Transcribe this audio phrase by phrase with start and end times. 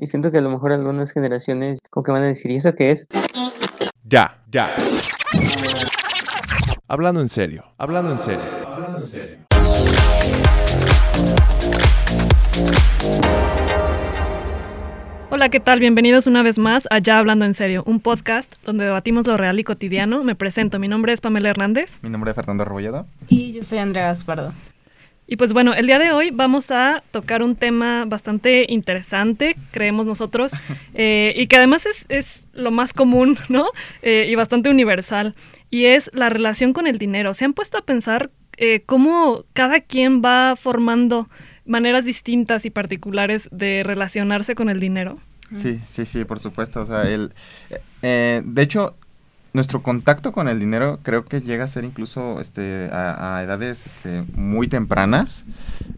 [0.00, 2.72] Y siento que a lo mejor algunas generaciones como que van a decir, ¿y eso
[2.76, 3.08] qué es?
[4.04, 4.76] Ya, ya.
[6.86, 9.38] Hablando en serio, hablando en serio, hablando en serio.
[15.30, 15.80] Hola, ¿qué tal?
[15.80, 19.58] Bienvenidos una vez más a Ya Hablando en Serio, un podcast donde debatimos lo real
[19.58, 20.22] y cotidiano.
[20.22, 21.98] Me presento, mi nombre es Pamela Hernández.
[22.02, 23.06] Mi nombre es Fernando Rebolledo.
[23.28, 24.52] Y yo soy Andrea Gaspardo.
[25.30, 30.06] Y pues bueno, el día de hoy vamos a tocar un tema bastante interesante, creemos
[30.06, 30.52] nosotros,
[30.94, 33.66] eh, y que además es, es, lo más común, ¿no?
[34.00, 35.34] Eh, y bastante universal,
[35.68, 37.34] y es la relación con el dinero.
[37.34, 41.28] ¿Se han puesto a pensar eh, cómo cada quien va formando
[41.66, 45.18] maneras distintas y particulares de relacionarse con el dinero?
[45.54, 46.82] Sí, sí, sí, por supuesto.
[46.82, 47.32] O sea, el,
[48.02, 48.96] eh, de hecho,
[49.58, 54.22] nuestro contacto con el dinero creo que llega a ser incluso este, a, edades este,
[54.34, 55.44] muy tempranas.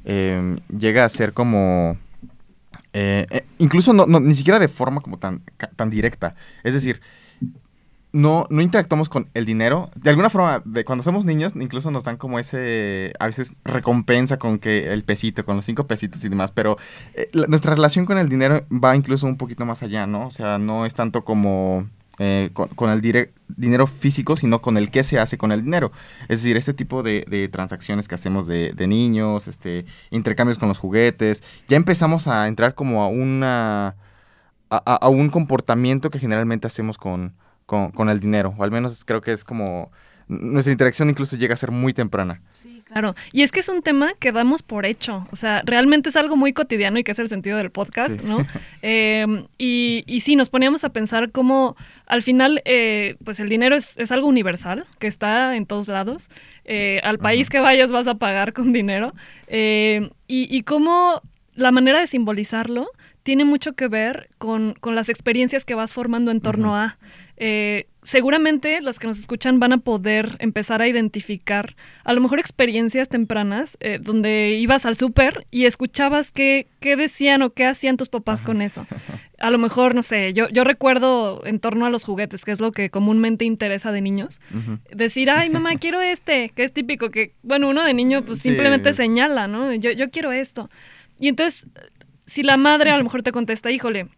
[0.07, 1.99] Eh, llega a ser como...
[2.95, 5.43] eh, eh, incluso no, no- ni siquiera de forma como tan,
[5.77, 6.35] tan directa.
[6.65, 7.03] Es decir,
[8.13, 9.91] no, no interactuamos con el dinero.
[9.95, 14.39] De alguna forma, de cuando somos niños, incluso nos dan como ese, a veces, recompensa
[14.39, 16.51] con que el pesito, con los cinco pesitos y demás.
[16.51, 16.79] Pero
[17.15, 20.27] eh, nuestra relación con el dinero va incluso un poquito más allá, ¿no?
[20.27, 21.87] O sea, no es tanto como
[22.23, 23.01] eh, con, el
[23.49, 25.91] dinero físico, sino con el qué se hace con el dinero.
[26.29, 30.79] Es decir, este tipo de, transacciones que hacemos de, de niños, este, intercambios con los
[30.79, 33.97] juguetes, ya empezamos a entrar como a una...
[34.69, 37.35] A, un comportamiento que generalmente hacemos con
[37.67, 39.91] el dinero, o al menos creo que es como...
[40.31, 42.41] Nuestra interacción incluso llega a ser muy temprana.
[42.53, 43.15] Sí, claro.
[43.33, 45.27] Y es que es un tema que damos por hecho.
[45.33, 48.27] O sea, realmente es algo muy cotidiano y que es el sentido del podcast, Sí.
[48.27, 48.39] ¿no?
[48.83, 49.27] Eh,
[49.59, 53.99] y, y sí, nos poníamos a pensar cómo al final, eh, pues el dinero es,
[53.99, 56.29] es algo universal, que está en todos lados.
[56.65, 59.13] Eh, al país que vayas vas a pagar con dinero.
[59.49, 61.21] Eh, y, y cómo
[61.55, 62.89] la manera de simbolizarlo
[63.23, 66.97] tiene mucho que ver con, con las experiencias que vas formando en torno a.
[67.43, 71.75] Eh, seguramente los que nos escuchan van a poder empezar a identificar
[72.05, 77.41] a lo mejor experiencias tempranas eh, donde ibas al súper y escuchabas qué, qué decían
[77.41, 78.87] o qué hacían tus papás con eso.
[79.39, 82.61] A lo mejor, no sé, yo, yo recuerdo en torno a los juguetes, que es
[82.61, 84.39] lo que comúnmente interesa de niños,
[84.95, 88.51] decir, ay, mamá, quiero este, que es típico, que, bueno, uno de niño pues Sí.
[88.51, 89.73] simplemente señala, ¿no?
[89.73, 90.69] Yo, yo quiero esto.
[91.19, 91.67] Y entonces,
[92.27, 94.09] si la madre a lo mejor te contesta, híjole,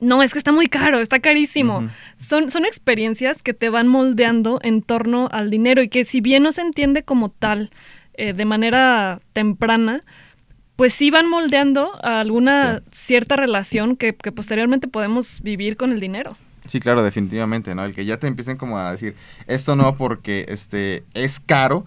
[0.00, 1.88] no, es que está muy caro, está carísimo.
[2.16, 6.42] Son, son experiencias que te van moldeando en torno al dinero y que si bien
[6.42, 7.70] no se entiende como tal
[8.14, 10.02] eh, de manera temprana,
[10.76, 16.00] pues sí van moldeando a alguna cierta relación que, que posteriormente podemos vivir con el
[16.00, 16.36] dinero.
[16.66, 17.84] Sí, claro, definitivamente, ¿no?
[17.84, 19.14] El que ya te empiecen como a decir,
[19.46, 21.84] esto no porque este es caro,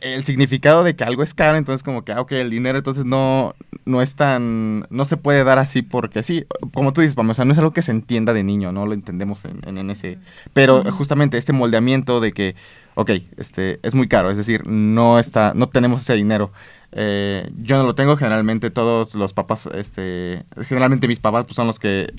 [0.00, 3.04] el significado de que algo es caro, entonces como que, ah, ok, el dinero entonces
[3.04, 3.54] no,
[3.84, 7.36] no es tan, no se puede dar así porque sí, como tú dices, vamos, o
[7.36, 9.90] sea, no es algo que se entienda de niño, no lo entendemos en, en- en
[9.90, 10.18] ese,
[10.52, 12.56] pero justamente este moldeamiento de que,
[12.96, 16.50] ok, este, es muy caro, es decir, no está, no tenemos ese dinero.
[16.92, 21.66] Eh, yo no lo tengo, generalmente todos los papás, este, generalmente mis papás pues, son
[21.66, 22.12] los que,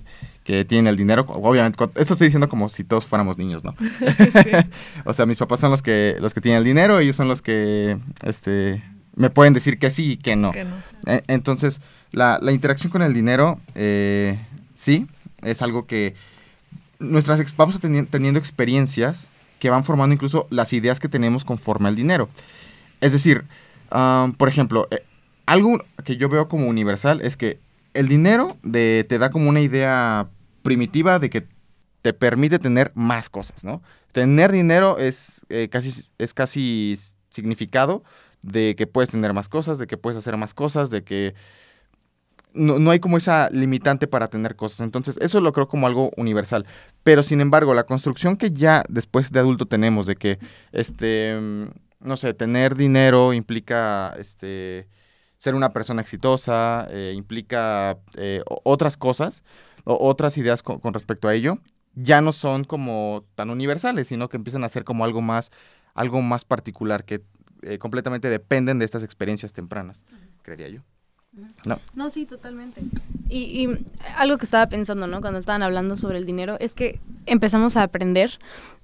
[0.43, 1.25] que tienen el dinero.
[1.27, 3.75] Obviamente, esto estoy diciendo como si todos fuéramos niños, ¿no?
[5.05, 7.41] o sea, mis papás son los que, los que tienen el dinero, ellos son los
[7.41, 8.83] que, este,
[9.15, 10.51] me pueden decir que sí y que no.
[10.51, 10.75] Que no.
[11.07, 14.38] Eh, Entonces, la, la interacción con el dinero, eh,
[14.75, 15.07] sí,
[15.41, 16.13] es algo que
[16.99, 19.27] nuestras vamos a teni- teniendo experiencias
[19.59, 22.29] que van formando incluso las ideas que tenemos conforme al dinero.
[23.01, 23.45] Es decir,
[23.90, 25.03] am, por ejemplo, eh,
[25.45, 27.59] algo que yo veo como universal es que
[27.94, 30.30] el dinero te da como una idea
[30.62, 31.48] primitiva de que
[32.01, 33.81] te permite tener más cosas, ¿no?
[34.12, 36.98] Tener dinero es, eh, casi, es casi
[37.30, 38.04] significado
[38.42, 41.33] de que puedes tener más cosas, de que puedes hacer más cosas, de que
[42.53, 44.81] no, no hay como esa limitante para tener cosas.
[44.81, 46.65] Entonces, eso lo creo como algo universal.
[47.03, 50.39] Pero, sin embargo, la construcción que ya después de adulto tenemos de que,
[50.71, 51.65] este, mm,
[51.99, 54.88] no sé, tener dinero implica, este,
[55.38, 59.44] ser una persona exitosa, eh, implica eh, otras cosas,
[59.83, 61.59] o otras ideas con, con respecto a ello,
[61.95, 65.51] ya no son como tan universales, sino que empiezan a ser como algo más,
[65.95, 67.23] algo más particular, que
[67.63, 70.03] eh, completamente dependen de estas experiencias tempranas,
[70.44, 70.81] creería yo.
[71.65, 71.79] No.
[71.95, 72.81] No, sí, totalmente.
[73.29, 73.85] Y, y
[74.15, 75.21] algo que estaba pensando, ¿no?
[75.21, 78.39] Cuando estaban hablando sobre el dinero, es que empezamos a aprender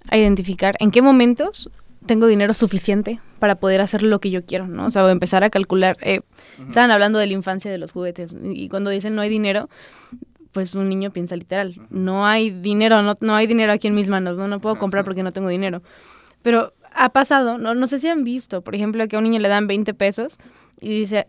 [0.09, 1.69] a identificar en qué momentos
[2.05, 4.87] tengo dinero suficiente para poder hacer lo que yo quiero, ¿no?
[4.87, 5.97] O sea, empezar a calcular.
[6.01, 6.19] eh,
[6.67, 9.69] Estaban hablando de la infancia de los juguetes y cuando dicen no hay dinero,
[10.51, 14.09] pues un niño piensa literal, no hay dinero, no, no hay dinero aquí en mis
[14.09, 14.47] manos, ¿no?
[14.47, 15.81] No puedo comprar porque no tengo dinero.
[16.41, 19.39] Pero ha pasado, no, no sé si han visto, por ejemplo, que a un niño
[19.39, 20.37] le dan 20 pesos
[20.81, 21.25] y dice,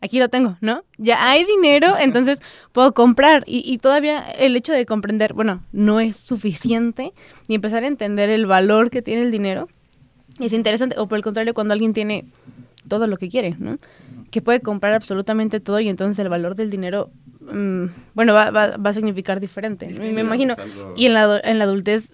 [0.00, 0.82] aquí lo tengo, ¿no?
[0.98, 2.40] Ya hay dinero, entonces
[2.72, 3.44] puedo comprar.
[3.46, 7.12] Y, y todavía el hecho de comprender, bueno, no es suficiente
[7.48, 9.68] y empezar a entender el valor que tiene el dinero
[10.40, 10.98] es interesante.
[10.98, 12.24] O por el contrario, cuando alguien tiene
[12.88, 13.78] todo lo que quiere, ¿no?
[14.30, 17.10] Que puede comprar absolutamente todo y entonces el valor del dinero,
[17.40, 19.86] mm, bueno, va, va- va a significar diferente.
[19.86, 20.04] ¿no?
[20.04, 20.54] Y me imagino,
[20.96, 22.12] y en la, en la adultez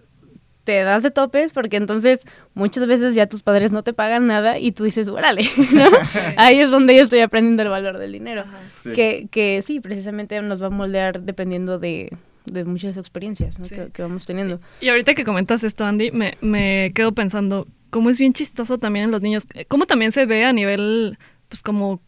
[0.65, 4.59] te das de topes porque entonces muchas veces ya tus padres no te pagan nada
[4.59, 5.43] y tú dices, órale,
[5.73, 5.87] ¿no?
[6.37, 8.45] Ahí es donde yo estoy aprendiendo el valor del dinero.
[8.73, 8.93] Sí.
[8.93, 12.11] Que, que sí, precisamente nos va a moldear dependiendo de,
[12.45, 13.65] de muchas experiencias ¿no?
[13.65, 13.75] Sí.
[13.75, 14.61] que, que vamos teniendo.
[14.81, 19.07] Y ahorita que comentas esto, Andy, me, me quedo pensando, cómo es bien chistoso también
[19.07, 21.19] en los niños, eh, cómo también se ve a nivel,
[21.49, 22.01] pues como,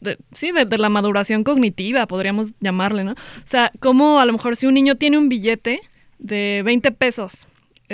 [0.00, 3.12] de- sí, de, de la maduración cognitiva, podríamos llamarle, ¿no?
[3.12, 5.80] O sea, cómo a lo mejor si un niño tiene un billete
[6.18, 7.46] de 20 pesos,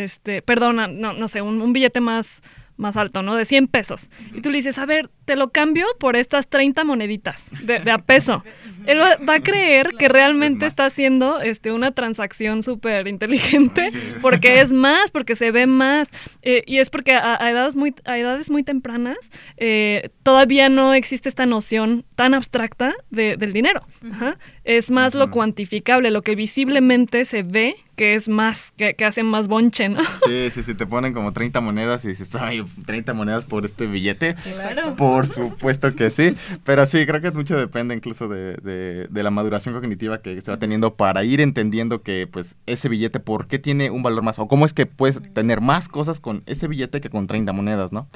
[0.04, 2.42] este, perdona, no, no sé, un, billete más,
[2.76, 3.34] más alto, ¿no?
[3.34, 4.10] De 100 pesos.
[4.32, 7.98] Y tú le dices, a ver, te lo cambio por estas 30 moneditas de a
[7.98, 8.44] peso.
[8.88, 13.88] Él va, va a creer que realmente está haciendo este, una transacción súper inteligente
[14.22, 16.10] porque es más, porque se ve más.
[16.42, 20.94] eh, y es porque a, a edades, muy, a edades muy tempranas eh, todavía no
[20.94, 23.82] existe esta noción tan abstracta de- del dinero.
[24.12, 24.38] Ajá.
[24.64, 29.24] Es más lo cuantificable, lo que visiblemente se ve que es más, que, que hace
[29.24, 30.00] más bonche, ¿no?
[30.24, 33.88] Sí, sí, sí, te ponen como 30 monedas y dices, ay, 30 monedas por este
[33.88, 34.36] billete.
[34.36, 34.94] Claro.
[34.94, 38.77] Por supuesto que sí, pero sí, creo que mucho depende incluso de, de-
[39.10, 43.20] de la maduración cognitiva que se va teniendo para ir entendiendo que pues ese billete,
[43.20, 44.38] ¿por qué tiene un valor más?
[44.38, 47.92] O cómo es que puedes tener más cosas con ese billete que con 30 monedas,
[47.92, 48.08] ¿no?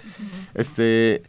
[0.55, 1.23] Este...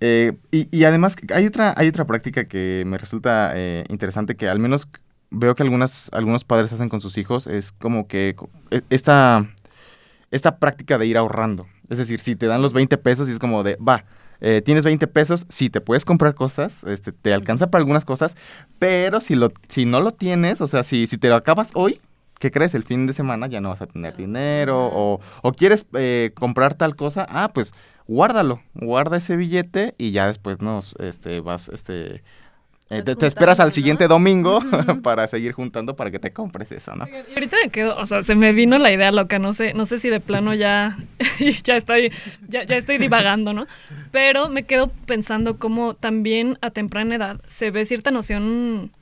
[0.00, 4.48] eh, y, y además hay otra, hay otra práctica que me resulta eh, interesante que
[4.48, 4.88] al menos
[5.30, 8.36] veo que algunas, algunos padres hacen con sus hijos, es como que
[8.70, 9.48] e- esta,
[10.30, 11.66] esta práctica de ir ahorrando.
[11.88, 14.04] Es decir, si te dan los 20 pesos y es como de, va,
[14.40, 18.34] eh, tienes 20 pesos, sí te puedes comprar cosas, este, te alcanza para algunas cosas,
[18.78, 22.00] pero si, lo, si no lo tienes, o sea, si, si te lo acabas hoy,
[22.38, 22.74] ¿qué crees?
[22.74, 26.74] El fin de semana ya no vas a tener dinero o, o quieres eh, comprar
[26.74, 27.72] tal cosa, ah, pues
[28.06, 32.22] guárdalo, guarda ese billete y ya después nos este, vas, este,
[32.88, 34.60] eh, te, te esperas al siguiente domingo
[35.02, 37.06] para seguir juntando para que te compres eso, ¿no?
[37.08, 39.86] Y ahorita me quedo, o sea, se me vino la idea loca, no sé, no
[39.86, 40.96] sé si de plano ya,
[41.64, 42.12] ya estoy,
[42.48, 43.66] ya, ya estoy divagando, ¿no?
[44.12, 48.92] Pero me quedo pensando cómo también a temprana edad se ve cierta noción,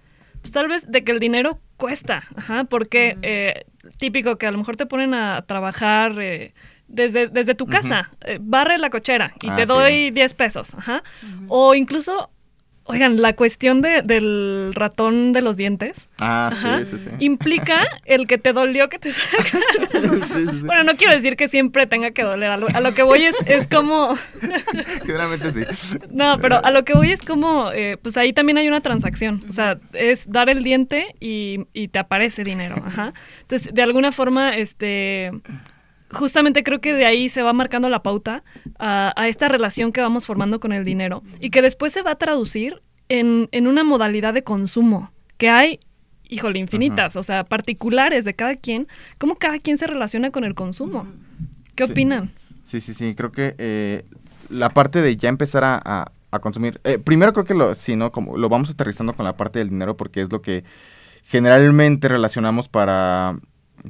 [0.41, 3.65] pues tal vez de que el dinero cuesta, ajá, porque eh,
[3.99, 6.55] típico que a lo mejor te ponen a trabajar eh,
[6.89, 9.69] desde, desde tu casa, eh, barre la cochera y Ah, te sí.
[9.69, 11.03] doy 10 pesos, ajá,
[11.49, 12.31] o incluso...
[12.87, 16.85] Oigan, la cuestión de, del ratón de los dientes, Ah, Ajá.
[16.85, 17.11] sí, sí, sí.
[17.19, 20.23] implica el que te dolió que te sacaron.
[20.23, 20.61] Sí, sí, sí.
[20.67, 22.51] Bueno, no quiero decir que siempre tenga que doler.
[22.51, 24.15] A lo, a lo que voy es, es como.
[25.07, 25.65] Generalmente sí.
[26.11, 27.73] No, pero a lo que voy es como.
[27.73, 29.45] eh, pues ahí también hay una transacción.
[29.49, 32.77] O sea, es dar el diente y, y te aparece dinero.
[32.85, 33.15] Ajá.
[33.41, 35.33] Entonces, de alguna forma, este.
[36.15, 38.43] Justamente creo que de ahí se va marcando la pauta
[38.79, 42.13] a, a esta relación que vamos formando con el dinero y que después se va
[42.13, 45.81] a traducir en, en una modalidad de consumo que hay,
[46.29, 50.55] híjole, infinitas, o sea, particulares de cada quien, cómo cada quien se relaciona con el
[50.55, 51.07] consumo.
[51.75, 51.93] ¿Qué Sí.
[51.93, 52.31] opinan?
[52.65, 54.05] Sí, sí, sí, creo que eh,
[54.49, 57.95] la parte de ya empezar a, a- a consumir, eh, primero creo que lo, sí,
[57.95, 58.11] ¿no?
[58.11, 60.65] Como lo vamos aterrizando con la parte del dinero porque es lo que
[61.27, 63.37] generalmente relacionamos para,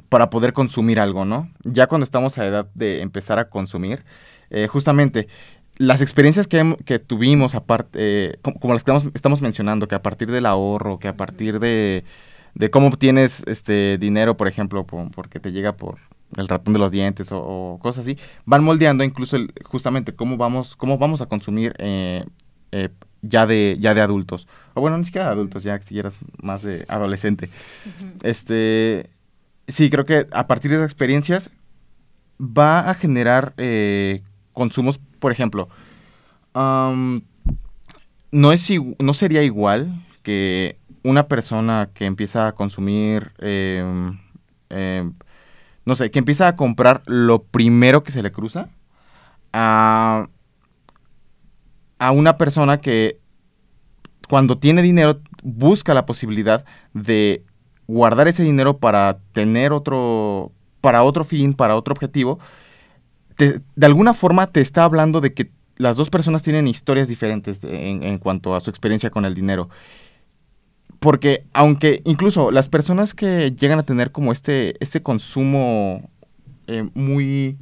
[0.09, 1.49] para poder consumir algo, ¿no?
[1.63, 4.03] Ya cuando estamos a edad de empezar a consumir,
[4.49, 5.27] eh, justamente
[5.77, 9.95] las experiencias que, que tuvimos aparte, eh, como, como las que estamos, estamos mencionando, que
[9.95, 12.03] a partir del ahorro, que a partir de,
[12.53, 15.97] de cómo obtienes este dinero, por ejemplo, por- porque te llega por
[16.37, 20.37] el ratón de los dientes o, o cosas así, van moldeando incluso el- justamente cómo
[20.37, 22.25] vamos, cómo vamos a consumir eh,
[22.71, 22.89] eh,
[23.21, 24.47] ya de, ya de adultos.
[24.75, 27.49] O bueno, ni siquiera de adultos, ya si eras más de adolescente.
[28.23, 29.09] Este
[29.67, 31.49] sí, creo que a partir de esas experiencias
[32.39, 35.69] va a generar eh, consumos, por ejemplo,
[36.53, 38.69] no, es,
[38.99, 44.19] no sería igual que una persona que empieza a consumir, em,
[44.69, 45.13] em,
[45.85, 48.69] no sé, que empieza a comprar lo primero que se le cruza
[49.53, 50.27] a,
[51.99, 53.19] a una persona que
[54.27, 57.45] cuando tiene dinero, busca la posibilidad de
[57.87, 60.51] guardar ese dinero para tener otro,
[60.81, 62.39] para otro fin, para otro objetivo,
[63.37, 67.61] te- de alguna forma te está hablando de que las dos personas tienen historias diferentes
[67.61, 69.69] de- en, en cuanto a su experiencia con el dinero.
[70.99, 76.09] Porque aunque incluso las personas que llegan a tener como este, este consumo
[76.67, 77.57] eh, muy,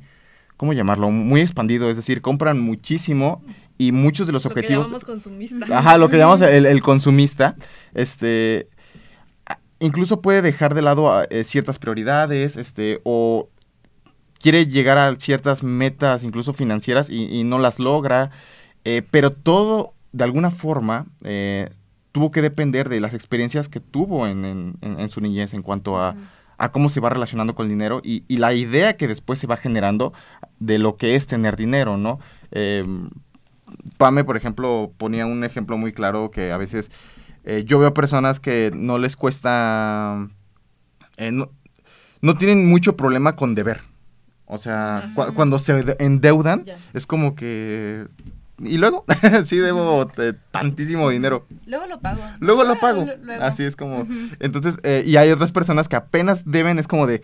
[0.55, 1.11] ¿cómo llamarlo?
[1.11, 3.43] Muy expandido, es decir, compran muchísimo
[3.77, 4.85] y muchos de los Lo que objetivos...
[4.85, 5.65] llamamos consumista.
[5.71, 7.55] Ajá, lo que llamamos el, el consumista,
[7.93, 8.67] este,
[9.85, 13.49] incluso puede dejar de lado eh, ciertas prioridades, este, o
[14.39, 18.31] quiere llegar a ciertas metas, incluso financieras, y, y no las logra,
[18.85, 21.69] eh, pero todo, de alguna forma, eh,
[22.11, 25.61] tuvo que depender de las experiencias que tuvo en, en- en- en su niñez en
[25.63, 26.15] cuanto a,
[26.57, 29.47] a cómo se va relacionando con el dinero y, y la idea que después se
[29.47, 30.13] va generando
[30.59, 32.19] de lo que es tener dinero, ¿no?
[32.51, 33.09] Em,
[33.97, 36.91] Pame, por ejemplo, ponía un ejemplo muy claro que a veces
[37.43, 40.27] eh, yo veo personas que no les cuesta,
[41.17, 41.49] eh, no,
[42.21, 43.81] no tienen mucho problema con deber.
[44.45, 46.77] O sea, cu- cuando se de- endeudan, Ya.
[46.93, 48.07] es como que...
[48.59, 49.03] Y luego,
[49.45, 51.47] sí debo eh, tantísimo dinero.
[51.65, 52.21] Luego lo pago.
[52.39, 53.05] Luego lo Ah, pago.
[53.23, 53.43] luego.
[53.43, 54.07] Así es como...
[54.39, 57.23] Entonces, eh, y hay otras personas que apenas deben, es como de,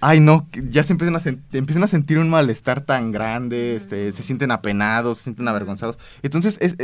[0.00, 1.20] ay no, ya se empiezan a,
[1.56, 5.98] empiezan a sentir un malestar tan grande, este, se sienten apenados, se sienten avergonzados.
[6.22, 6.76] Entonces, es,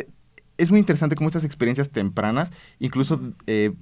[0.58, 3.72] es muy interesante cómo estas experiencias tempranas incluso eh,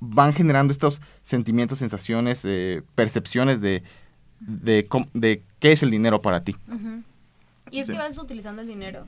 [0.00, 3.82] van generando estos sentimientos, sensaciones, eh, percepciones de,
[4.40, 6.54] de, de qué es el dinero para ti.
[7.70, 7.92] Y es Sí.
[7.92, 9.06] que vas utilizando el dinero.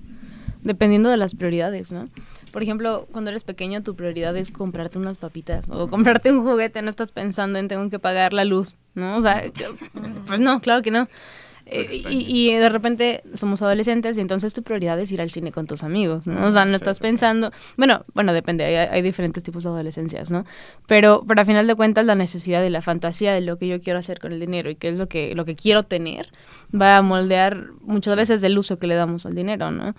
[0.63, 2.11] Dependiendo de las prioridades, ¿no?
[2.53, 6.83] Por ejemplo, cuando eres pequeño, tu prioridad es comprarte unas papitas o comprarte un juguete,
[6.83, 9.17] no estás pensando en tengo que pagar la luz, ¿no?
[9.17, 9.45] O sea,
[10.27, 11.09] pues no, claro que no.
[11.73, 15.53] Eh, y, y de repente somos adolescentes y entonces tu prioridad es ir al cine
[15.53, 16.47] con tus amigos, ¿no?
[16.47, 20.45] O sea, no estás pensando, bueno, bueno, depende, hay, hay diferentes tipos de adolescencias, ¿no?
[20.89, 23.81] Pero, pero a final de cuentas la necesidad y la fantasía de lo que yo
[23.81, 26.31] quiero hacer con el dinero y qué es lo que, lo que quiero tener
[26.75, 29.95] va a moldear muchas veces el uso que le damos al dinero, ¿no?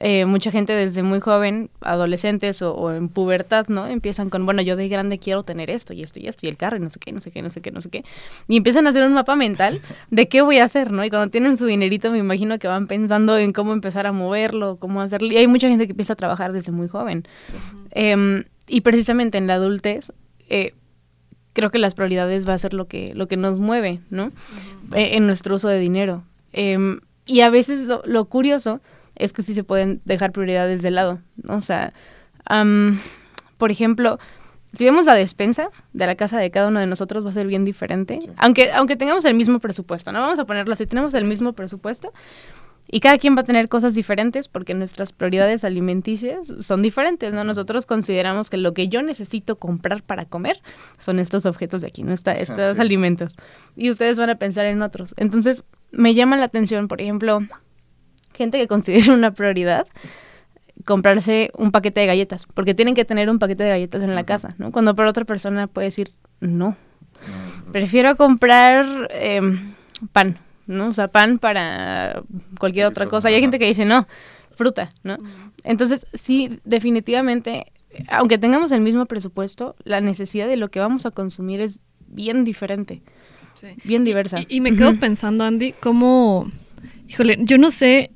[0.00, 3.88] Eh, mucha gente desde muy joven, adolescentes o, o en pubertad, ¿no?
[3.88, 6.56] Empiezan con, bueno, yo de grande quiero tener esto y esto y esto y el
[6.56, 8.04] carro y no sé qué, no sé qué, no sé qué, no sé qué.
[8.46, 11.04] Y empiezan a hacer un mapa mental de qué voy a hacer, ¿no?
[11.04, 14.76] Y cuando tienen su dinerito me imagino que van pensando en cómo empezar a moverlo,
[14.76, 15.32] cómo hacerlo.
[15.32, 17.26] Y hay mucha gente que empieza a trabajar desde muy joven.
[17.90, 20.12] Em, y precisamente en la adultez,
[20.48, 20.74] eh,
[21.54, 24.30] creo que las prioridades va a ser lo que, lo que nos mueve, ¿no?
[24.94, 26.22] Eh, en nuestro uso de dinero.
[26.52, 28.80] Em, y a veces lo, lo curioso
[29.18, 31.56] es que sí se pueden dejar prioridades de lado, ¿no?
[31.56, 31.92] O sea,
[32.44, 32.98] am,
[33.56, 34.18] por ejemplo,
[34.72, 37.46] si vemos la despensa de la casa de cada uno de nosotros va a ser
[37.46, 40.20] bien diferente, aunque, aunque tengamos el mismo presupuesto, ¿no?
[40.20, 42.12] Vamos a ponerlo así, tenemos el mismo presupuesto
[42.90, 47.44] y cada quien va a tener cosas diferentes porque nuestras prioridades alimenticias son diferentes, ¿no?
[47.44, 50.60] Nosotros consideramos que lo que yo necesito comprar para comer
[50.98, 52.12] son estos objetos de aquí, ¿no?
[52.14, 52.80] Esta- estos Sí.
[52.80, 53.36] alimentos.
[53.76, 55.14] Y ustedes van a pensar en otros.
[55.18, 57.40] Entonces, me llama la atención, por ejemplo,
[58.38, 59.86] gente que considera una prioridad
[60.84, 64.24] comprarse un paquete de galletas, porque tienen que tener un paquete de galletas en la
[64.24, 64.70] casa, ¿no?
[64.72, 66.76] Cuando para otra persona puede decir, no,
[67.72, 69.74] prefiero comprar em,
[70.12, 70.88] pan, ¿no?
[70.88, 72.22] O sea, pan para
[72.58, 73.30] cualquier otra cosa.
[73.30, 74.06] Y hay gente que dice, no,
[74.54, 75.18] fruta, ¿no?
[75.64, 77.72] Entonces, sí, definitivamente,
[78.08, 82.44] aunque tengamos el mismo presupuesto, la necesidad de lo que vamos a consumir es bien
[82.44, 83.02] diferente,
[83.54, 83.66] Sí.
[83.82, 84.42] bien diversa.
[84.42, 86.48] Y, y me quedo pensando, Andy, cómo,
[87.08, 88.12] híjole, yo no sé,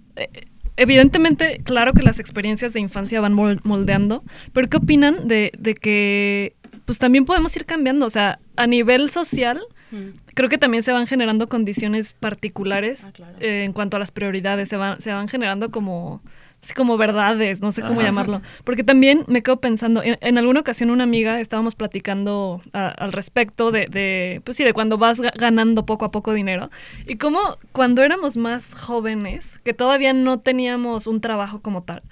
[0.76, 5.75] evidentemente, claro que las experiencias de infancia van mol- moldeando, pero ¿qué opinan de, de
[5.75, 6.54] que,
[6.87, 8.07] pues también podemos ir cambiando?
[8.07, 10.16] O sea, a nivel social, Mm.
[10.35, 13.37] creo que también se van generando condiciones particulares Ah, claro.
[13.40, 16.23] eh, en cuanto a las prioridades, se van, se van generando como,
[16.62, 18.09] así como verdades, no sé cómo Ajá.
[18.09, 18.40] llamarlo.
[18.64, 23.12] Porque también me quedo pensando, en, en alguna ocasión una amiga estábamos platicando a- al
[23.12, 26.71] respecto de, de, pues sí, de cuando vas ga- ganando poco a poco dinero
[27.07, 32.02] y cómo cuando éramos más jóvenes, que todavía no teníamos un trabajo como tal,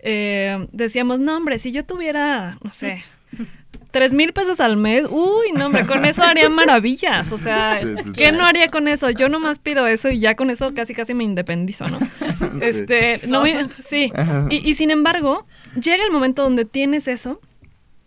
[0.00, 3.02] eh, decíamos, no hombre, si yo tuviera, no sé,
[3.94, 7.94] tres mil pesos al mes, uy, no hombre, con eso haría maravillas, o sea, Sí,
[8.02, 8.36] sí, ¿qué sí.
[8.36, 9.08] no haría con eso?
[9.10, 12.00] Yo nomás pido eso y ya con eso casi casi me independizo, ¿no?
[12.60, 13.44] Este, no,
[13.78, 14.12] sí.
[14.50, 15.46] Y, y sin embargo,
[15.80, 17.40] llega el momento donde tienes eso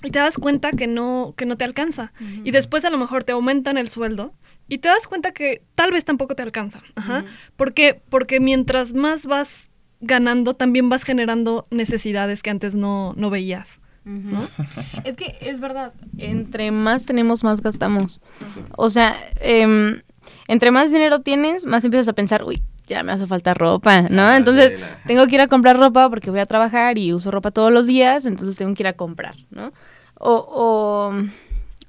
[0.04, 2.12] y te das cuenta que no, que no te alcanza.
[2.44, 4.34] Y después a lo mejor te aumentan el sueldo
[4.68, 6.82] y te das cuenta que tal vez tampoco te alcanza.
[6.96, 7.24] Ajá.
[7.56, 9.70] Porque, porque mientras más vas
[10.02, 13.80] ganando, también vas generando necesidades que antes no, no veías.
[15.04, 18.22] Es que es verdad, entre más tenemos, más gastamos.
[18.76, 20.02] O sea, em,
[20.48, 24.32] entre más dinero tienes, más empiezas a pensar, uy, ya me hace falta ropa, ¿no?
[24.32, 27.72] Entonces tengo que ir a comprar ropa porque voy a trabajar y uso ropa todos
[27.72, 29.74] los días, entonces tengo que ir a comprar, ¿no?
[30.20, 31.14] O, o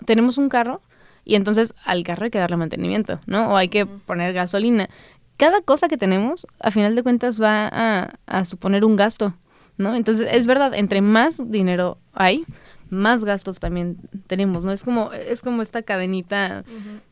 [0.04, 0.82] tenemos un carro
[1.25, 3.52] y entonces al carro hay que darle mantenimiento, ¿no?
[3.52, 4.88] O hay que poner gasolina.
[5.37, 9.34] Cada cosa que tenemos, a final de cuentas, va a, a suponer un gasto,
[9.78, 9.94] ¿no?
[9.94, 12.44] Entonces, es verdad, entre más dinero hay,
[12.90, 14.73] más gastos también tenemos, ¿no?
[14.73, 16.64] Es como, es como esta cadenita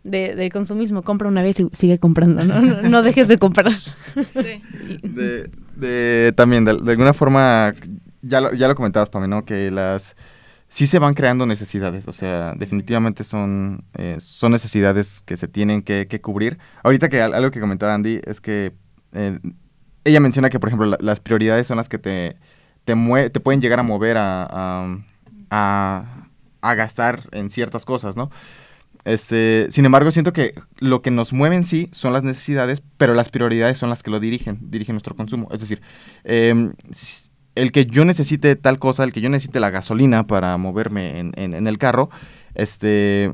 [0.04, 1.02] de, de consumismo.
[1.02, 2.60] Compra una vez y sigue comprando, ¿no?
[2.60, 3.72] No, no dejes de comprar.
[4.14, 4.62] Sí.
[5.02, 7.74] De, de- también, de, de alguna forma,
[8.22, 9.44] ya lo, ya lo comentabas, Pame, ¿no?
[9.44, 10.16] Que las...
[10.68, 15.80] Sí se van creando necesidades, o sea, definitivamente son, eh, son necesidades que se tienen
[15.82, 16.58] que, que cubrir.
[16.82, 18.72] Ahorita que al- algo que comentaba Andy es que
[19.12, 19.38] eh,
[20.04, 22.36] ella menciona que, por ejemplo, la- las prioridades son las que te,
[22.86, 24.96] te, mue- te pueden llegar a mover a,
[25.50, 26.06] a,
[26.62, 28.30] a- gastar en ciertas cosas, ¿no?
[29.04, 33.14] Este, sin embargo, siento que lo que nos mueve en sí son las necesidades, pero
[33.14, 35.48] las prioridades son las que lo dirigen, dirigen nuestro consumo.
[35.52, 35.80] Es decir,
[36.24, 36.72] em,
[37.54, 41.32] el que yo necesite tal cosa, el que yo necesite la gasolina para moverme en,
[41.36, 42.10] en- en el carro,
[42.54, 43.30] este,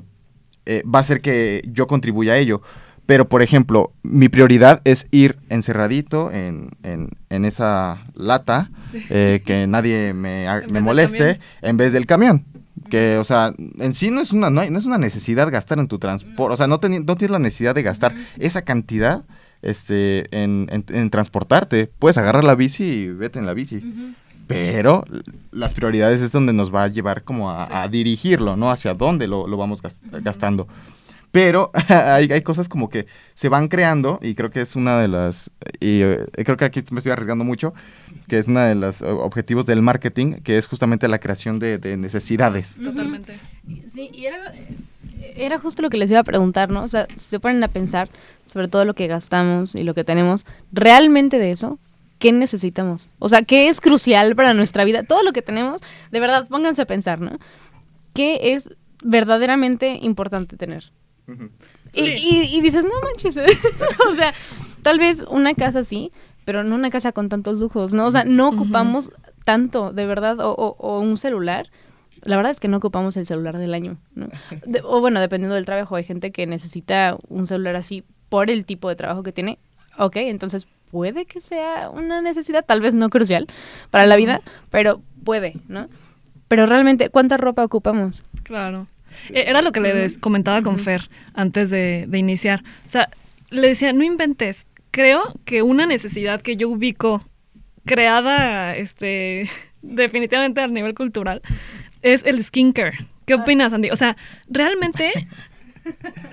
[0.67, 2.63] eh, va a hacer que yo contribuya a ello.
[3.07, 8.71] Pero, por ejemplo, mi prioridad es ir encerradito en, en- en esa lata,
[9.11, 10.49] eh, que nadie me,
[10.81, 12.45] moleste, en vez del camión.
[12.91, 15.79] Que, o sea, en sí no es una, no, hay- no es una necesidad gastar
[15.79, 16.55] en tu transporte.
[16.55, 19.25] O sea, no, teni- no tienes la necesidad de gastar esa cantidad
[19.63, 21.87] este, en, en- en transportarte.
[21.99, 23.81] Puedes agarrar la bici y vete en la bici.
[24.49, 25.05] Pero
[25.53, 28.71] las prioridades es donde nos va a llevar como a, a dirigirlo, ¿no?
[28.71, 30.67] Hacia dónde lo, lo vamos gas- gastando.
[31.33, 35.09] Pero hay, hay cosas como que se van creando y creo que es una de
[35.09, 37.75] las, y eh, creo que aquí me estoy arriesgando mucho,
[38.29, 41.79] que es una de los eh, objetivos del marketing, que es justamente la creación de,
[41.79, 42.77] de necesidades.
[42.77, 43.39] Totalmente.
[43.93, 44.53] Sí, y era,
[45.35, 46.85] era justo lo que les iba a preguntar, ¿no?
[46.85, 48.11] O sea, si se ponen a pensar
[48.45, 51.79] sobre todo lo que gastamos y lo que tenemos, ¿realmente de eso?
[52.19, 53.09] ¿Qué necesitamos?
[53.19, 55.03] O sea, ¿qué es crucial para nuestra vida?
[55.03, 57.39] Todo lo que tenemos, de verdad, pónganse a pensar, ¿no?
[58.12, 60.93] ¿Qué es verdaderamente importante tener?
[61.93, 62.15] Y, Sí.
[62.51, 63.37] y- y dices, no manches,
[64.11, 64.33] o sea,
[64.83, 66.11] tal vez una casa sí,
[66.45, 68.07] pero no una casa con tantos lujos, ¿no?
[68.07, 69.11] O sea, no ocupamos
[69.45, 71.66] tanto, de verdad, o, o- o un celular.
[72.23, 74.29] La verdad es que no ocupamos el celular del año, ¿no?
[74.64, 78.64] De- o bueno, dependiendo del trabajo, hay gente que necesita un celular así por el
[78.64, 79.59] tipo de trabajo que tiene.
[79.99, 83.47] Ok, entonces puede que sea una necesidad, tal vez no crucial
[83.90, 84.40] para la vida,
[84.71, 85.88] pero puede, ¿no?
[86.49, 88.25] Pero realmente, ¿cuánta ropa ocupamos?
[88.42, 88.87] Claro.
[89.31, 92.62] Era lo que le comentaba con Fer antes de, de iniciar.
[92.87, 93.09] O sea,
[93.51, 94.66] le decía, no inventes.
[94.90, 97.22] Creo que una necesidad que yo ubico
[97.85, 99.48] creada, este,
[99.83, 101.42] definitivamente a nivel cultural,
[102.03, 102.98] es el skincare.
[103.27, 103.90] ¿Qué opinas, Andy?
[103.90, 104.16] O sea,
[104.48, 105.12] realmente,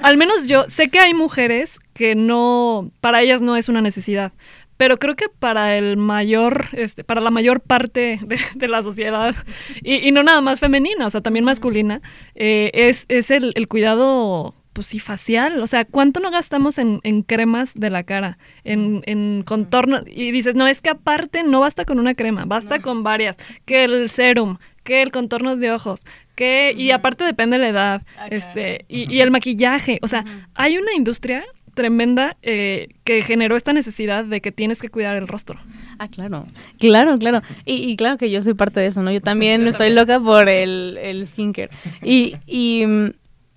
[0.01, 4.31] al menos yo sé que hay mujeres que no, para ellas no es una necesidad,
[4.79, 9.35] pero creo que para el mayor, este, para la mayor parte de, de la sociedad,
[9.83, 12.01] y, y no nada más femenina, o sea, también masculina,
[12.33, 15.61] eh, es, es el, el cuidado, pues sí, facial.
[15.61, 19.99] O sea, ¿cuánto no gastamos en, en cremas de la cara, en, en contorno?
[20.07, 23.83] Y dices, no, es que aparte no basta con una crema, basta con varias, que
[23.83, 28.85] el serum, que el contorno de ojos, que, y aparte depende de la edad, este,
[28.87, 29.99] y, y el maquillaje.
[30.01, 31.43] O sea, hay una industria
[31.79, 35.57] tremenda eh, que generó esta necesidad de que tienes que cuidar el rostro.
[35.97, 36.45] Ah, claro.
[36.77, 37.41] Claro, claro.
[37.63, 39.13] Y, y claro que yo soy parte de eso, ¿no?
[39.13, 41.69] Yo también estoy loca por el, el skincare.
[42.03, 42.83] Y, y,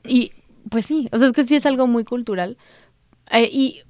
[0.06, 0.30] y,
[0.70, 2.58] pues sí, o sea, es que sí es algo muy cultural.
[3.32, 3.80] Eh, y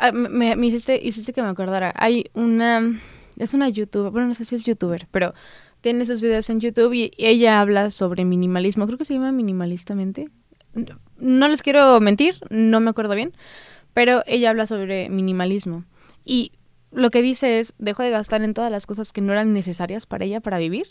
[0.00, 1.92] ah, me, me hiciste, hiciste que me acordara.
[1.96, 2.98] Hay una,
[3.36, 5.34] es una youtuber, bueno, no sé si es youtuber, pero
[5.82, 8.86] tiene esos videos en YouTube y ella habla sobre minimalismo.
[8.86, 10.30] Creo que se llama minimalistamente.
[11.18, 13.32] No les quiero mentir, no me acuerdo bien,
[13.94, 15.84] pero ella habla sobre minimalismo.
[16.24, 16.52] Y
[16.92, 20.06] lo que dice es, dejó de gastar en todas las cosas que no eran necesarias
[20.06, 20.88] para ella para vivir.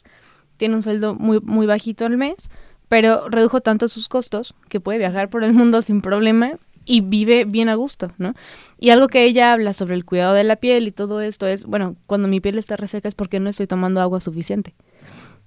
[0.58, 2.50] Tiene un sueldo muy, muy bajito al mes,
[2.88, 6.54] pero redujo tanto sus costos que puede viajar por el mundo sin problema
[6.86, 8.34] y vive bien a gusto, ¿no?
[8.80, 11.66] Y algo que ella habla sobre el cuidado de la piel y todo esto es,
[11.66, 14.76] bueno, cuando mi piel está reseca es porque no estoy tomando agua suficiente.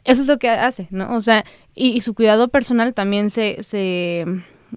[0.09, 1.15] Eso es lo que hace, ¿no?
[1.15, 1.45] O sea,
[1.75, 4.25] y, y su cuidado personal también se, se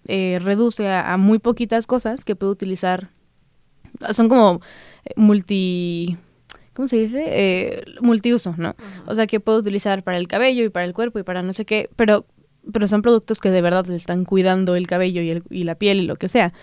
[0.07, 3.09] eh, reduce a, a muy poquitas cosas que puede utilizar.
[4.11, 4.61] Son como
[5.05, 6.17] eh, multi...
[6.73, 7.25] ¿Cómo se dice?
[7.27, 8.75] Eh, multiuso, ¿no?
[9.05, 11.51] O sea, que puede utilizar para el cabello y para el cuerpo y para no
[11.51, 12.25] sé qué, pero,
[12.71, 15.75] pero son productos que de verdad le están cuidando el cabello y, el- y la
[15.75, 16.53] piel y lo que sea.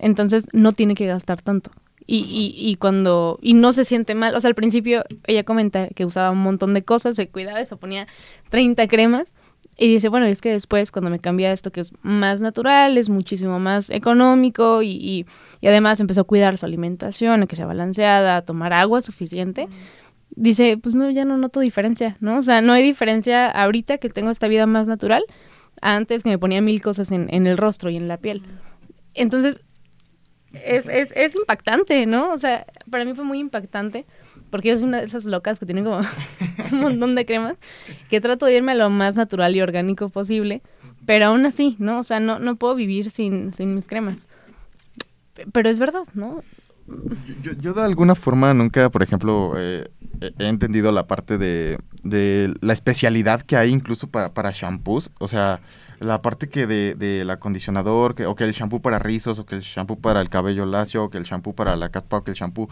[0.00, 1.70] Entonces no tiene que gastar tanto.
[2.06, 5.88] Y, y, y cuando y no se siente mal, o sea, al principio ella comenta
[5.88, 8.06] que usaba un montón de cosas, se cuidaba, se ponía
[8.50, 9.32] 30 cremas
[9.76, 13.08] Y dice, bueno, es que después cuando me cambia esto que es más natural, es
[13.08, 15.26] muchísimo más económico y, y,
[15.60, 19.68] y además empezó a cuidar su alimentación, que sea balanceada, a tomar agua suficiente.
[20.36, 22.38] Dice, pues no, ya no noto diferencia, ¿no?
[22.38, 25.24] O sea, no hay diferencia ahorita que tengo esta vida más natural,
[25.80, 28.42] antes que me ponía mil cosas en, en el rostro y en la piel.
[29.14, 29.60] Entonces,
[30.64, 32.32] es, es, es impactante, ¿no?
[32.32, 34.04] O sea, para mí fue muy impactante
[34.50, 35.98] porque yo soy una de esas locas que tienen como
[36.72, 37.56] un montón de cremas,
[38.10, 40.62] que trato de irme a lo más natural y orgánico posible,
[41.06, 41.98] pero aún así, ¿no?
[42.00, 44.26] O sea, no, no puedo vivir sin, sin mis cremas.
[45.52, 46.42] Pero es verdad, ¿no?
[47.42, 49.88] Yo, yo de alguna forma nunca, por ejemplo, eh,
[50.20, 55.10] he- he entendido la parte de, de la especialidad que hay incluso para, para shampoos.
[55.18, 55.60] O sea,
[56.00, 59.56] la parte que de, del acondicionador, que, o que el shampoo para rizos, o que
[59.56, 62.32] el shampoo para el cabello lacio, o que el shampoo para la caspa, o que
[62.32, 62.68] el shampoo...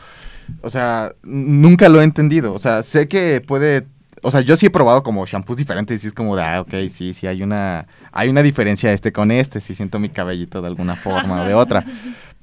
[0.62, 2.52] O sea, nunca lo he entendido.
[2.54, 3.87] O sea, sé que puede...
[4.24, 6.74] O sea, yo sí he probado como shampoos diferentes y es como de, ah, ok,
[6.90, 10.68] sí, sí, hay una, hay una diferencia este con este, sí siento mi cabellito de
[10.68, 11.85] alguna forma o de otra.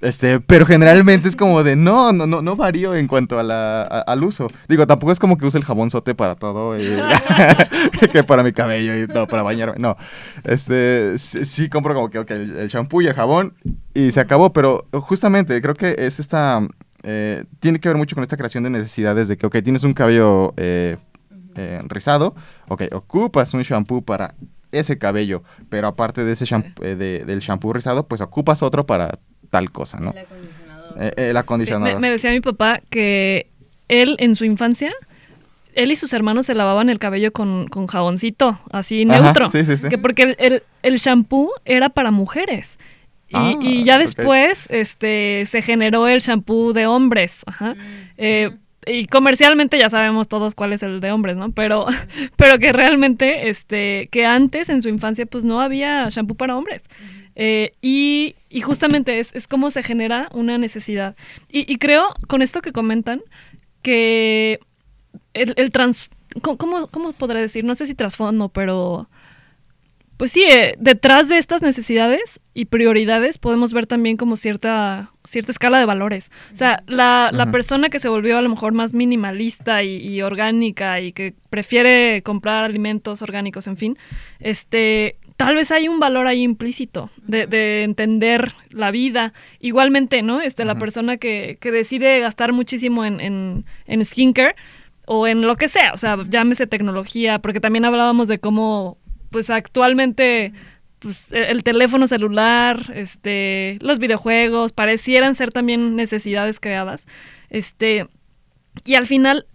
[0.02, 4.24] Este, pero generalmente es como de no, no, no, no varío en cuanto a al
[4.24, 4.48] uso.
[4.70, 6.86] Digo, tampoco es como que use el jabón sote para todo y
[8.12, 9.76] que para mi cabello y no, para bañarme.
[9.78, 9.98] No.
[10.46, 13.54] Este, sí, compro como que ok, el, shampoo y el jabón
[13.94, 16.62] y se acabó, pero justamente creo que es esta
[17.04, 19.94] eh, tiene que ver mucho con esta creación de necesidades de que ok, tienes un
[19.94, 20.98] cabello eh,
[21.56, 22.36] eh, rizado,
[22.70, 24.34] ok, ocupas un shampoo para
[24.72, 28.86] ese cabello, pero aparte de ese shampoo, eh, de- del shampoo rizado, pues ocupas otro
[28.86, 30.12] para tal cosa, ¿no?
[30.12, 30.26] Eh,
[30.98, 31.94] eh, el Sí, acondicionador.
[31.96, 33.48] me, me decía mi papá que
[33.88, 34.92] él en su infancia,
[35.76, 39.50] él y sus hermanos se lavaban el cabello con, con jaboncito, así Ajá, neutro.
[39.50, 39.88] sí, sí, sí.
[39.90, 42.78] Que porque el, el, el shampoo era para mujeres.
[43.30, 47.42] Y, Ah, y ya después este, se generó el shampoo de hombres.
[47.46, 47.76] Ajá.
[48.18, 48.50] Eh,
[48.88, 51.52] y comercialmente ya sabemos todos cuál es el de hombres, ¿no?
[51.52, 51.86] Pero,
[52.38, 56.86] pero que realmente, este, que antes en su infancia pues no había shampoo para hombres.
[57.42, 61.16] Eh, y, y justamente es, es como se genera una necesidad.
[61.50, 63.22] Y, y creo, con esto que comentan,
[63.82, 64.60] que
[65.34, 66.10] el, el trans...
[66.42, 67.64] ¿cómo- ¿Cómo, cómo podré decir?
[67.64, 69.10] No sé si trasfondo, pero...
[70.18, 75.54] Pues sí, eh, detrás de estas necesidades y prioridades podemos ver también como cierta, cierta
[75.54, 76.30] escala de valores.
[76.52, 80.22] O sea, la, la persona que se volvió a lo mejor más minimalista y, y
[80.22, 83.98] orgánica y que prefiere comprar alimentos orgánicos, en fin,
[84.42, 89.32] este, tal vez hay un valor ahí implícito de, de entender la vida.
[89.62, 90.42] Igualmente, ¿no?
[90.42, 94.56] Este, la persona que, que decide gastar muchísimo en, en, en skincare
[95.06, 98.98] o en lo que sea, o sea, llámese tecnología, porque también hablábamos de cómo,
[99.32, 100.52] pues actualmente,
[101.00, 107.08] pues e- el teléfono celular, este, los videojuegos, parecieran ser también necesidades creadas,
[107.50, 108.08] este,
[108.86, 109.46] y al final,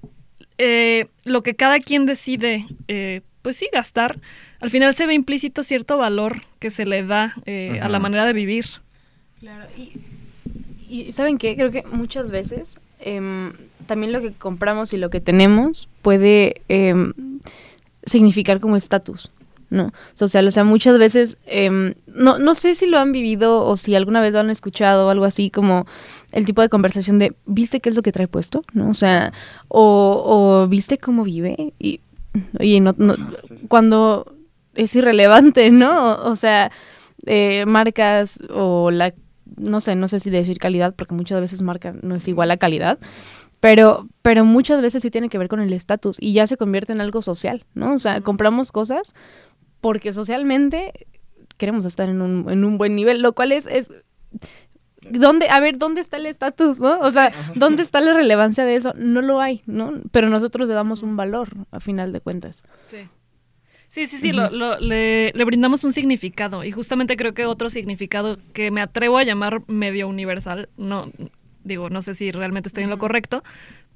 [0.56, 4.18] eh, lo que cada quien decide, eh, pues sí, gastar,
[4.64, 8.24] al final se ve implícito cierto valor que se le da eh, a la manera
[8.24, 8.64] de vivir.
[9.38, 9.92] Claro, y,
[10.88, 11.54] y ¿saben qué?
[11.54, 13.52] Creo que muchas veces em,
[13.86, 17.12] también lo que compramos y lo que tenemos puede em,
[18.06, 19.30] significar como estatus,
[19.68, 19.92] ¿no?
[20.14, 23.94] Social, o sea, muchas veces, em, no, no sé si lo han vivido o si
[23.94, 25.86] alguna vez lo han escuchado o algo así, como
[26.32, 28.62] el tipo de conversación de, ¿viste qué es lo que trae puesto?
[28.72, 28.88] ¿No?
[28.88, 29.34] O sea,
[29.68, 30.22] o,
[30.64, 31.74] o ¿viste cómo vive?
[31.78, 32.00] Y,
[32.58, 33.14] oye, no, no,
[33.68, 34.34] cuando
[34.74, 36.12] es irrelevante, ¿no?
[36.12, 36.70] O, o sea,
[37.26, 39.14] eh, marcas o la,
[39.56, 42.56] no sé, no sé si decir calidad, porque muchas veces marca no es igual a
[42.56, 42.98] calidad,
[43.60, 46.92] pero, pero muchas veces sí tiene que ver con el estatus y ya se convierte
[46.92, 47.94] en algo social, ¿no?
[47.94, 49.14] O sea, compramos cosas
[49.80, 50.92] porque socialmente
[51.56, 53.90] queremos estar en un, en un buen nivel, lo cual es, es
[55.10, 56.98] ¿Dónde, a ver, ¿dónde está el estatus, no?
[57.00, 58.94] O sea, ¿dónde está la relevancia de eso?
[58.96, 60.00] No lo hay, ¿no?
[60.10, 62.64] Pero nosotros le damos un valor, a final de cuentas.
[62.86, 62.98] Sí.
[63.94, 67.70] Sí, sí, sí, lo- lo- le, le brindamos un significado y justamente creo que otro
[67.70, 71.12] significado que me atrevo a llamar medio universal, no
[71.62, 73.44] digo, no sé si realmente estoy en lo correcto,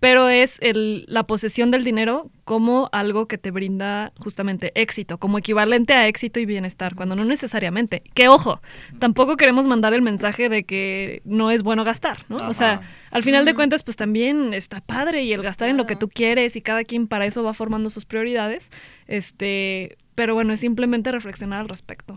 [0.00, 5.38] pero es el, la posesión del dinero como algo que te brinda justamente éxito, como
[5.38, 8.02] equivalente a éxito y bienestar, cuando no necesariamente.
[8.14, 8.60] Que ojo,
[8.98, 12.36] tampoco queremos mandar el mensaje de que no es bueno gastar, ¿no?
[12.48, 15.86] O sea, al final de cuentas, pues también está padre y el gastar en lo
[15.86, 18.68] que tú quieres y cada quien para eso va formando sus prioridades.
[19.08, 22.16] Este, pero bueno, es simplemente reflexionar al respecto.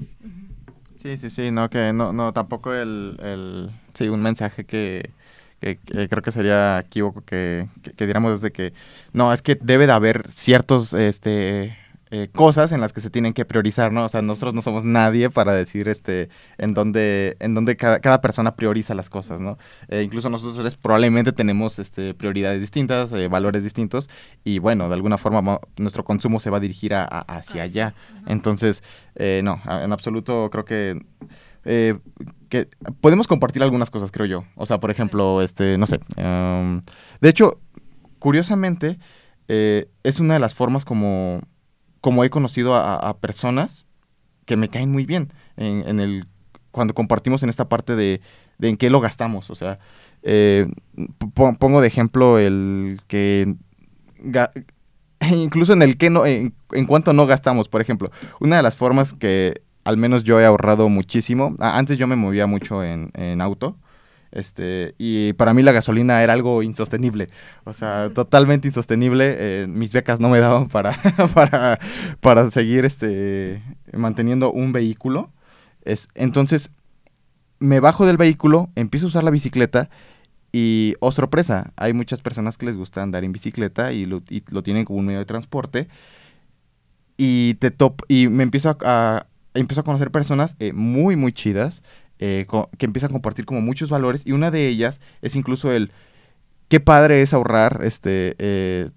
[1.02, 5.10] Sí, sí, sí, no, que no, no, tampoco el, el sí, un mensaje que,
[5.62, 5.78] que
[6.10, 8.74] creo que sería equívoco que, que, que diéramos de que,
[9.14, 11.78] no, es que debe de haber ciertos, este,
[12.14, 14.04] eh, cosas en las que se tienen que priorizar, ¿no?
[14.04, 18.20] O sea, nosotros no somos nadie para decir este en dónde, en dónde cada, cada
[18.20, 19.58] persona prioriza las cosas, ¿no?
[19.88, 24.10] Eh, incluso nosotros probablemente tenemos este, prioridades distintas, eh, valores distintos,
[24.44, 27.94] y bueno, de alguna forma nuestro consumo se va a dirigir a- a- hacia allá.
[28.26, 28.84] Entonces,
[29.16, 31.00] eh, no, en absoluto creo que
[31.64, 31.98] eh,
[32.52, 32.68] que
[33.00, 34.44] podemos compartir algunas cosas, creo yo.
[34.56, 36.02] O sea, por ejemplo, este, no sé.
[36.18, 36.82] em,
[37.22, 37.60] de hecho,
[38.20, 39.00] curiosamente,
[39.48, 41.42] eh, es una de las formas como,
[42.02, 43.86] como he conocido a, personas
[44.46, 46.26] que me caen muy bien en, el
[46.72, 48.20] cuando compartimos en esta parte de,
[48.58, 49.50] de en qué lo gastamos.
[49.50, 49.80] O sea,
[50.22, 50.68] eh,
[51.34, 53.56] po- pongo de ejemplo el que
[55.32, 56.54] incluso en el que no, en
[56.88, 58.12] cuanto no gastamos, por ejemplo,
[58.42, 62.48] una de las formas que al menos yo he ahorrado muchísimo, antes yo me movía
[62.48, 63.78] mucho en, en auto,
[64.32, 67.28] este, y para mí la gasolina era algo insostenible,
[67.66, 70.94] o sea, totalmente insostenible, eh, mis becas no me daban para,
[71.34, 71.80] para,
[72.22, 73.62] para seguir este,
[73.94, 75.32] manteniendo un vehículo,
[75.84, 76.72] es, entonces
[77.60, 79.90] me bajo del vehículo, empiezo a usar la bicicleta
[80.52, 84.44] y, oh sorpresa, hay muchas personas que les gusta andar en bicicleta y lo, y
[84.52, 85.88] lo tienen como un medio de transporte.
[87.18, 91.34] Y, te top, y me empiezo a, a- empiezo a conocer personas eh, muy, muy
[91.34, 91.82] chidas
[92.20, 92.46] eh,
[92.78, 94.24] que empiezan a compartir como muchos valores.
[94.26, 95.92] Y una de ellas es incluso el
[96.68, 98.90] qué padre es ahorrar este eh,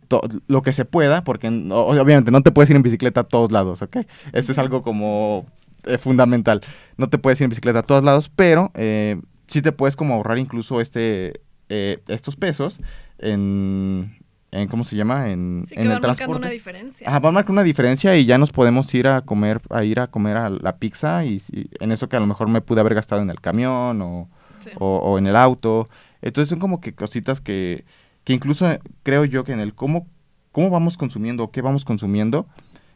[0.46, 3.50] lo que se pueda, porque no- obviamente no te puedes ir en bicicleta a todos
[3.50, 3.96] lados, ¿ok?
[4.32, 5.46] Esto es algo como
[5.84, 6.60] eh, fundamental.
[6.96, 10.14] No te puedes ir en bicicleta a todos lados, pero eh, sí te puedes como
[10.14, 12.78] ahorrar incluso este estos pesos
[13.18, 14.16] en,
[14.60, 15.30] en ¿cómo se llama?
[15.30, 16.38] En, Sí, que en van el marcando transporte.
[16.46, 17.08] una diferencia.
[17.08, 20.00] Ajá, va a marcar una diferencia y ya nos podemos ir a comer, a ir
[20.00, 21.40] a comer a la pizza y,
[21.80, 24.28] en eso que a lo mejor me pude haber gastado en el camión o,
[24.60, 24.70] Sí.
[24.78, 25.88] o, o en el auto.
[26.22, 27.84] Entonces son como que cositas que,
[28.24, 28.66] que incluso
[29.02, 30.06] creo yo que en el cómo,
[30.52, 32.46] cómo vamos consumiendo, qué vamos consumiendo,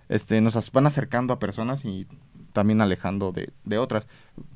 [0.09, 2.07] este, nos van acercando a personas y
[2.55, 4.07] también alejando de, de otras.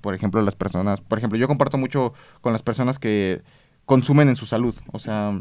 [0.01, 3.43] Por ejemplo, las personas, por ejemplo, yo comparto mucho con las personas que
[3.85, 4.75] consumen en su salud.
[4.93, 5.39] O sea,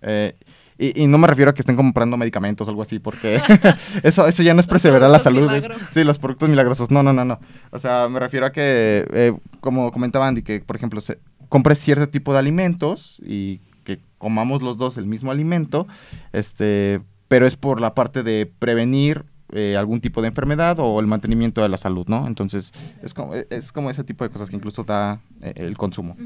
[0.00, 0.36] eh,
[0.78, 3.40] y, y no me refiero a que estén comprando medicamentos o algo así, porque
[4.02, 5.50] eso, eso ya no es perseverar la salud.
[5.90, 6.90] sí, los productos milagrosos.
[6.90, 7.38] No, no, no, no.
[7.70, 11.78] O sea, me refiero a que, eh, como comentaba Andy, que por ejemplo, se, compres
[11.78, 15.86] cierto tipo de alimentos y que comamos los dos el mismo alimento,
[16.32, 21.06] este, pero es por la parte de prevenir eh, algún tipo de enfermedad o el
[21.06, 22.26] mantenimiento de la salud, ¿no?
[22.26, 26.16] Entonces, es como, es como ese tipo de cosas que incluso da eh, el consumo.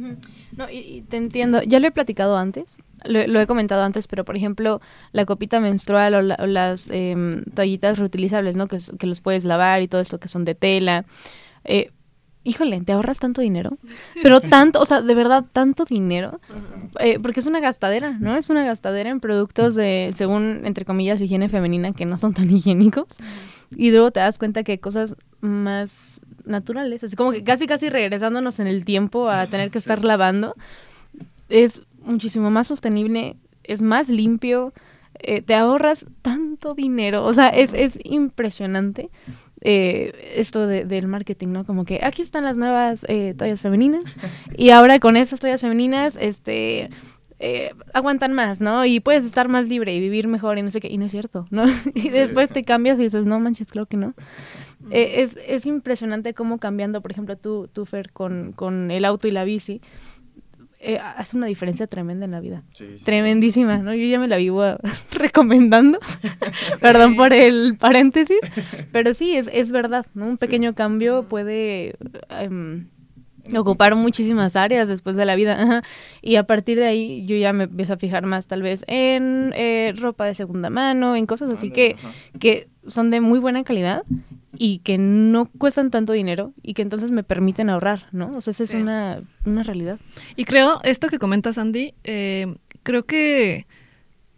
[0.56, 1.62] No, y, y te entiendo.
[1.62, 4.80] Ya lo he platicado antes, lo, lo he comentado antes, pero por ejemplo,
[5.12, 8.68] la copita menstrual o, la- o las em, toallitas reutilizables, ¿no?
[8.68, 11.04] Que, que los puedes lavar y todo esto que son de tela.
[11.64, 11.90] Eh,
[12.46, 13.76] híjole, te ahorras tanto dinero,
[14.22, 16.40] pero tanto, o sea, de verdad, tanto dinero,
[17.00, 18.36] eh, porque es una gastadera, ¿no?
[18.36, 22.50] Es una gastadera en productos de, según, entre comillas, higiene femenina que no son tan
[22.50, 23.08] higiénicos.
[23.74, 27.88] Y luego te das cuenta que hay cosas más naturales, así como que casi, casi
[27.88, 30.54] regresándonos en el tiempo a tener que estar lavando,
[31.48, 34.72] es muchísimo más sostenible, es más limpio,
[35.18, 39.10] eh, te ahorras tanto dinero, o sea, es, es impresionante
[39.68, 41.64] eh, esto de- del marketing, ¿no?
[41.66, 44.16] Como que aquí están las nuevas eh, toallas femeninas
[44.56, 46.88] y ahora con esas toallas femeninas, este...
[47.38, 48.86] eh, aguantan más, ¿no?
[48.86, 51.10] Y puedes estar más libre y vivir mejor y no sé qué, y no es
[51.12, 51.64] cierto, ¿no?
[51.94, 54.14] Y después te cambias y dices, no manches, creo que no.
[54.90, 59.26] Eh, es, es impresionante cómo cambiando, por ejemplo, tú, tú Fer, con, con el auto
[59.28, 59.80] y la bici,
[60.78, 62.62] eh, hace una diferencia tremenda en la vida.
[63.04, 63.94] Tremendísima, ¿no?
[63.94, 64.78] Yo ya me la vivo ah,
[65.12, 65.98] recomendando.
[66.80, 68.38] Perdón por el paréntesis.
[68.92, 70.26] Pero sí, es, es verdad, ¿no?
[70.26, 71.96] Un pequeño cambio puede
[72.28, 72.88] em,
[73.54, 75.82] ocupar muchísimas áreas después de la vida.
[76.22, 79.52] Y a partir de ahí yo ya me empiezo a fijar más tal vez en
[79.56, 81.96] eh, ropa de segunda mano, en cosas así que,
[82.40, 84.02] que son de muy buena calidad
[84.58, 88.36] y que no cuestan tanto dinero y que entonces me permiten ahorrar, ¿no?
[88.36, 88.76] O sea, esa Sí.
[88.76, 89.98] es una, una realidad.
[90.36, 93.66] Y creo, esto que comentas, Andy, eh, creo que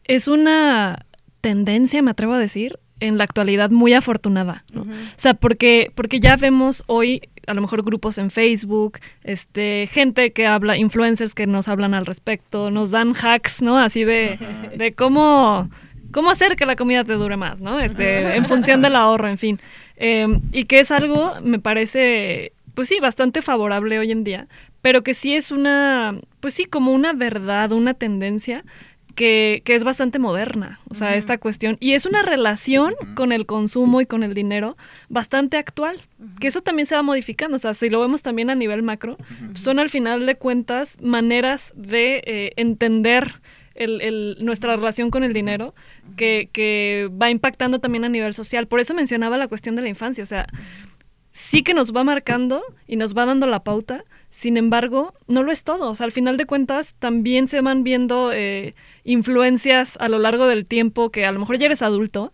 [0.04, 1.06] es una
[1.40, 4.64] tendencia, me atrevo a decir, en la actualidad muy afortunada.
[4.72, 4.82] ¿no?
[4.82, 10.32] O sea, porque, porque ya vemos hoy a lo mejor grupos en Facebook, este, gente
[10.32, 13.78] que habla, influencers que nos hablan al respecto, nos dan hacks, ¿no?
[13.78, 14.38] Así de,
[14.76, 15.68] de cómo,
[16.12, 17.80] cómo hacer que la comida te dure más, ¿no?
[17.80, 19.60] Este, en función del ahorro, en fin.
[19.96, 24.46] Eh, y que es algo, me parece, pues sí, bastante favorable hoy en día,
[24.82, 28.64] pero que sí es una, pues sí, como una verdad, una tendencia
[29.18, 31.76] que, que es bastante moderna, o sea, esta cuestión.
[31.80, 34.76] Y es una relación con el consumo y con el dinero
[35.08, 35.96] bastante actual,
[36.40, 39.16] que eso también se va modificando, o sea, si lo vemos también a nivel macro,
[39.54, 43.40] son al final de cuentas maneras de eh, entender
[43.74, 45.74] el- el- nuestra relación con el dinero
[46.16, 48.66] que, que va impactando también a nivel social.
[48.68, 50.46] Por eso mencionaba la cuestión de la infancia, o sea,
[51.38, 55.52] sí que nos va marcando y nos va dando la pauta, sin embargo, no lo
[55.52, 55.88] es todo.
[55.88, 58.74] O sea, al final de cuentas, también se van viendo eh,
[59.04, 62.32] influencias a lo largo del tiempo que a lo mejor ya eres adulto,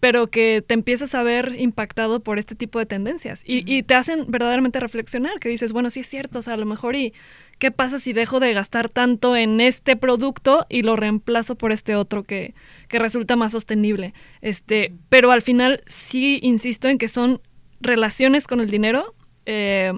[0.00, 3.94] pero que te empiezas a ver impactado por este tipo de tendencias y, y te
[3.94, 7.12] hacen verdaderamente reflexionar, que dices, bueno, sí es cierto, o sea, a lo mejor y
[7.58, 11.94] qué pasa si dejo de gastar tanto en este producto y lo reemplazo por este
[11.94, 12.54] otro que,
[12.88, 14.14] que resulta más sostenible.
[14.40, 17.42] Este, pero al final sí insisto en que son
[17.86, 19.14] relaciones con el dinero
[19.46, 19.92] eh,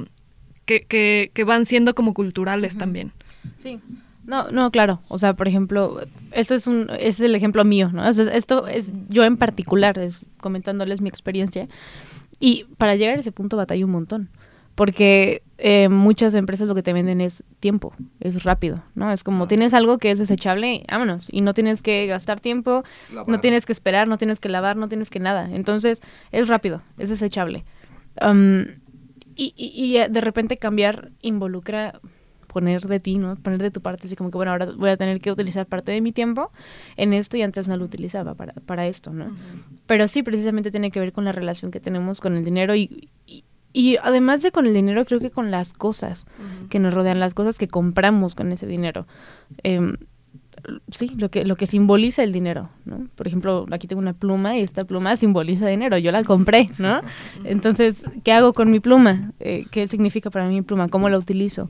[0.66, 3.12] que, que- que van siendo como culturales también.
[3.58, 3.80] Sí.
[4.24, 5.00] No, no, claro.
[5.08, 6.00] O sea, por ejemplo,
[6.32, 8.06] esto es un, es el ejemplo mío, ¿no?
[8.06, 11.66] O sea, esto es yo en particular, es comentándoles mi experiencia.
[12.38, 14.28] Y para llegar a ese punto batalla un montón.
[14.74, 19.10] Porque eh, muchas empresas lo que te venden es tiempo, es rápido, ¿no?
[19.10, 21.26] Es como tienes algo que es desechable, vámonos.
[21.32, 22.84] Y no tienes que gastar tiempo,
[23.26, 25.48] no tienes que esperar, no tienes que lavar, no tienes que nada.
[25.52, 27.64] Entonces, es rápido, es desechable.
[28.20, 28.66] Am,
[29.36, 32.00] y, y- y, de repente cambiar involucra
[32.48, 33.36] poner de ti, ¿no?
[33.36, 35.92] Poner de tu parte, así como que, bueno, ahora voy a tener que utilizar parte
[35.92, 36.50] de mi tiempo
[36.96, 39.26] en esto y antes no lo utilizaba para, para esto, ¿no?
[39.86, 43.10] Pero sí, precisamente tiene que ver con la relación que tenemos con el dinero y,
[43.26, 46.26] y, y además de con el dinero, creo que con las cosas
[46.70, 49.06] que nos rodean, las cosas que compramos con ese dinero.
[49.62, 49.96] Em,
[50.90, 53.08] sí, lo que, lo que simboliza el dinero, ¿no?
[53.14, 57.00] Por ejemplo, aquí tengo una pluma y esta pluma simboliza dinero, yo la compré, ¿no?
[57.44, 59.32] Entonces, ¿qué hago con mi pluma?
[59.40, 60.88] Eh, ¿Qué significa para mí mi pluma?
[60.88, 61.68] ¿Cómo la utilizo?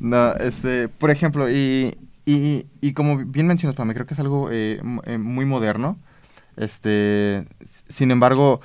[0.00, 4.50] No, este, por ejemplo, y, y, y como bien mencionas, Pame, creo que es algo
[4.50, 5.96] eh, eh, muy moderno.
[6.56, 7.46] Este,
[7.88, 8.60] sin embargo,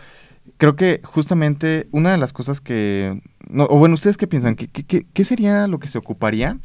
[0.57, 4.55] creo que justamente una de las cosas que, no, o bueno, ¿ustedes qué piensan?
[4.55, 6.59] ¿Qué, qué- qué- sería lo que se ocuparía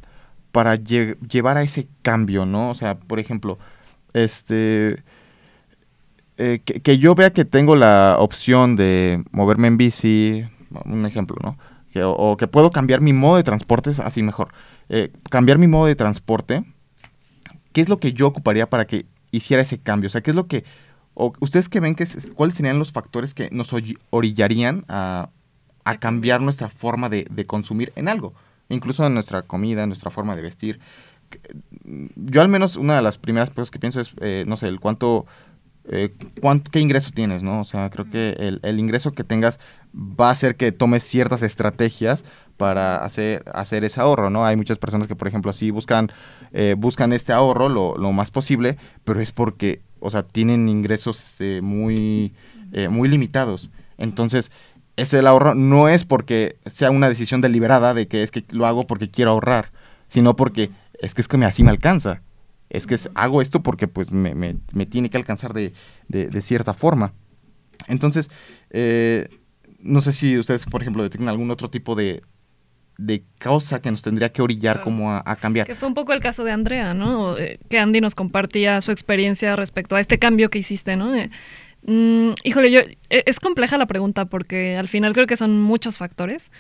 [0.53, 2.71] para lle- llevar a ese cambio, no?
[2.71, 3.59] O sea, por ejemplo,
[4.14, 5.05] este,
[6.38, 10.45] eh, que, que yo vea que tengo la opción de moverme en bici,
[10.85, 11.59] un ejemplo, ¿no?
[12.05, 14.49] O, que puedo cambiar mi modo de transporte, así mejor.
[14.88, 16.64] Eh, cambiar mi modo de transporte,
[17.73, 20.09] ¿qué es lo que yo ocuparía para que hiciera ese cambio?
[20.09, 20.64] O sea, ¿qué es lo que...
[21.14, 21.95] O, ¿Ustedes que ven
[22.35, 23.75] cuáles serían los factores que nos
[24.11, 25.29] orillarían a,
[25.85, 28.35] a cambiar nuestra forma de, de consumir en algo?
[28.68, 30.81] Incluso en nuestra comida, en nuestra forma de vestir.
[31.31, 31.40] Que-
[32.16, 34.81] Yo al menos una de las primeras cosas que pienso es, eh, no sé, el
[34.81, 35.27] cuánto,
[35.88, 37.61] eh, cuánto, qué ingreso tienes, ¿no?
[37.61, 39.59] O sea, creo que el, el ingreso que tengas
[39.95, 42.25] va a hacer que tomes ciertas estrategias
[42.57, 44.45] para hacer, hacer ese ahorro, ¿no?
[44.47, 46.11] Hay muchas personas que, por ejemplo, sí buscan,
[46.53, 51.23] eh, buscan este ahorro lo, lo más posible, pero es porque, o sea, tienen ingresos
[51.23, 52.33] este, muy,
[52.73, 53.68] eh, muy limitados.
[53.99, 54.51] Entonces,
[55.02, 58.66] ese el ahorro no es porque sea una decisión deliberada de que es que lo
[58.66, 59.70] hago porque quiero ahorrar,
[60.08, 62.22] sino porque es que es que me, así me alcanza.
[62.70, 65.72] Es que es- hago esto porque pues me, me- me tiene que alcanzar de,
[66.08, 67.12] de- de cierta forma.
[67.86, 68.30] Entonces,
[68.70, 69.28] eh,
[69.80, 72.22] no sé si ustedes, por ejemplo, detectan algún otro tipo de,
[72.98, 74.84] de causa que nos tendría que orillar Claro.
[74.84, 75.66] como a, a cambiar.
[75.66, 77.36] Que fue un poco el caso de Andrea, ¿no?
[77.36, 81.14] Eh, Que Andy nos compartía su experiencia respecto a este cambio que hiciste, ¿no?
[81.14, 81.30] Eh,
[81.87, 85.99] mm, híjole, yo, e- es compleja la pregunta porque al final creo que son muchos
[85.99, 86.51] factores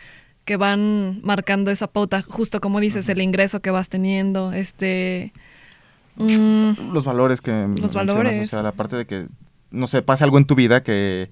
[0.44, 5.32] que van marcando esa pauta, justo como dices, el ingreso que vas teniendo, este...
[6.16, 8.48] mm, Los valores que mencionas, valores.
[8.48, 9.26] O sea, la parte de que,
[9.70, 11.30] no sé, pase algo en tu vida que,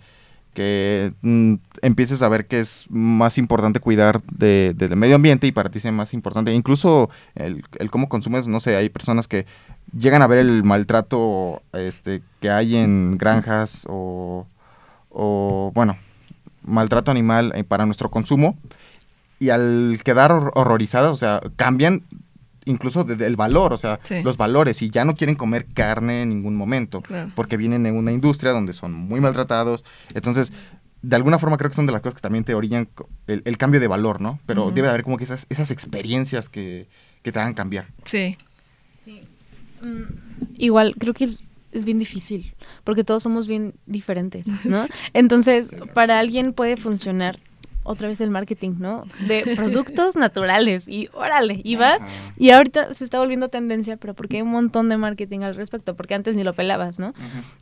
[0.54, 5.52] que mm, empieces a ver que es más importante cuidar de- del medio ambiente y
[5.52, 6.52] para ti sea más importante.
[6.52, 9.46] Incluso el, el cómo consumes, no sé, hay personas que
[9.96, 14.46] llegan a ver el maltrato este, que hay en granjas o,
[15.10, 15.96] o, bueno,
[16.62, 18.56] maltrato animal eh, para nuestro consumo
[19.38, 22.02] y al quedar hor- horrorizadas, o sea, cambian
[22.70, 24.22] incluso desde el valor, o sea, Sí.
[24.22, 27.30] los valores y ya no quieren comer carne en ningún momento Claro.
[27.34, 29.84] porque vienen en una industria donde son muy maltratados.
[30.14, 30.52] Entonces,
[31.02, 32.88] de alguna forma creo que son de las cosas que también te orillan
[33.26, 34.38] el, el cambio de valor, ¿no?
[34.46, 34.74] Pero Ujú.
[34.74, 36.88] debe de haber como que esas, esas experiencias que,
[37.22, 37.86] que te hagan cambiar.
[38.04, 38.36] sí,
[39.82, 40.02] Mm,
[40.58, 41.40] Igual, creo que es,
[41.72, 42.54] es bien difícil,
[42.84, 44.84] porque todos somos bien diferentes, ¿no?
[45.14, 47.38] Entonces, para alguien puede funcionar
[47.82, 49.04] otra vez el marketing, ¿no?
[49.26, 52.02] De productos naturales y órale, y vas,
[52.36, 55.96] y ahorita se está volviendo tendencia, pero porque hay un montón de marketing al respecto,
[55.96, 57.14] porque antes ni lo pelabas, ¿no?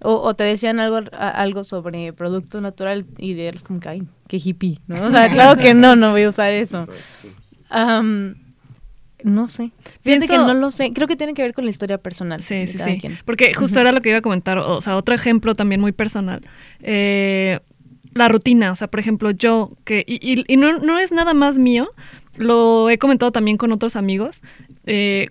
[0.03, 3.89] O, o te decían algo, a- algo sobre producto natural y de eres como que,
[3.89, 5.01] ay, qué hippie, ¿no?
[5.07, 6.87] O sea, claro que no, no voy a usar eso.
[9.25, 9.73] No sé.
[10.03, 10.93] Fíjate Pienso- que no lo sé.
[10.93, 12.41] Creo que tiene que ver con la historia personal.
[12.41, 13.01] Sí, sí, sí.
[13.01, 13.19] quien.
[13.25, 16.41] Porque justo era lo que iba a comentar, o sea, otro ejemplo también muy personal.
[16.81, 17.59] Eh,
[18.15, 21.35] la rutina, o sea, por ejemplo, yo, que, y, y- y no, no es nada
[21.35, 21.89] más mío,
[22.37, 24.43] lo he comentado también con otros amigos,
[24.87, 25.29] eh,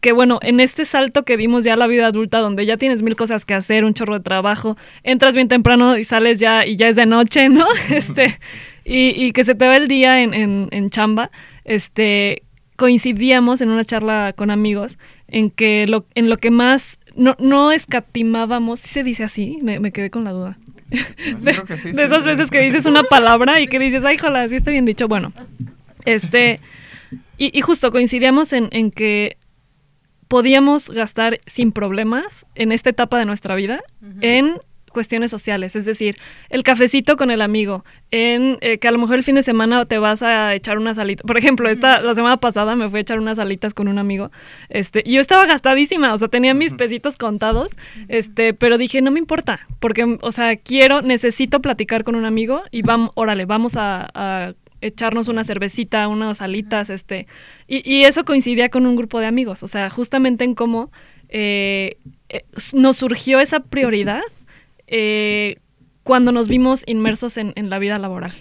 [0.00, 3.02] que bueno, en este salto que dimos ya a la vida adulta, donde ya tienes
[3.02, 6.74] mil cosas que hacer, un chorro de trabajo, entras bien temprano y sales ya y
[6.76, 7.66] ya es de noche, ¿no?
[7.90, 8.38] Este,
[8.84, 11.30] y, y que se te va el día en, en, en chamba,
[11.64, 12.42] este,
[12.76, 14.98] coincidíamos en una charla con amigos
[15.28, 19.58] en que lo, en lo que más no, no escatimábamos, ¿sí se dice así?
[19.62, 20.58] Me, me quedé con la duda.
[21.40, 24.04] De, creo que sí, de sí, esas veces que dices una palabra y que dices,
[24.04, 25.08] ay, jola, sí está bien dicho.
[25.08, 25.32] Bueno,
[26.04, 26.60] este,
[27.38, 29.36] y, y justo coincidíamos en, en que
[30.32, 33.82] podíamos gastar sin problemas en esta etapa de nuestra vida
[34.22, 34.58] en
[34.92, 36.18] cuestiones sociales, es decir,
[36.48, 39.84] el cafecito con el amigo, en eh, que a lo mejor el fin de semana
[39.86, 41.26] te vas a echar unas alitas.
[41.26, 44.30] Por ejemplo, esta la semana pasada me fui a echar unas alitas con un amigo.
[44.68, 47.72] Este, y yo estaba gastadísima, o sea, tenía mis pesitos contados,
[48.08, 52.62] este, pero dije, no me importa, porque o sea, quiero, necesito platicar con un amigo
[52.70, 57.26] y vamos, órale, vamos a, a echarnos una cervecita, unas alitas, este,
[57.66, 60.90] y, y eso coincidía con un grupo de amigos, o sea, justamente en cómo
[61.34, 61.96] eh,
[62.28, 64.20] eh, nos surgió esa prioridad
[64.86, 65.58] eh,
[66.02, 68.32] cuando nos vimos inmersos en, en la vida laboral.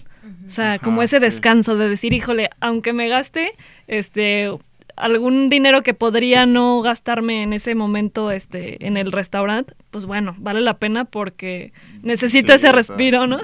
[0.47, 1.25] O sea, Ajá, como ese sí.
[1.25, 3.53] descanso de decir, híjole, aunque me gaste,
[3.87, 4.49] este,
[4.97, 10.35] algún dinero que podría no gastarme en ese momento, este, en el restaurante, pues bueno,
[10.39, 11.71] vale la pena porque
[12.03, 13.39] necesito Sí, ese respiro, ¿no?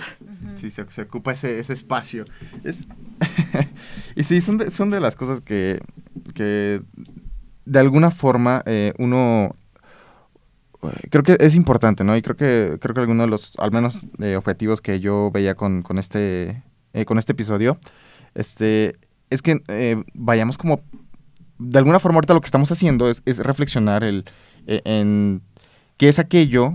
[0.55, 2.25] Sí, se, se ocupa ese, ese espacio.
[2.63, 2.85] Es-
[4.15, 5.79] y sí, son de, son de las cosas que,
[6.35, 6.81] que
[7.65, 9.55] de alguna forma eh, uno
[11.09, 12.15] creo que es importante, ¿no?
[12.15, 15.55] Y creo que creo que alguno de los, al menos, eh, objetivos que yo veía
[15.55, 16.63] con, con este
[16.97, 17.77] eh, con este episodio,
[18.33, 18.95] este,
[19.29, 20.81] es que eh, vayamos como,
[21.59, 24.25] de alguna forma ahorita lo que estamos haciendo es, reflexionar el,
[24.65, 25.43] eh, en
[25.97, 26.73] qué es aquello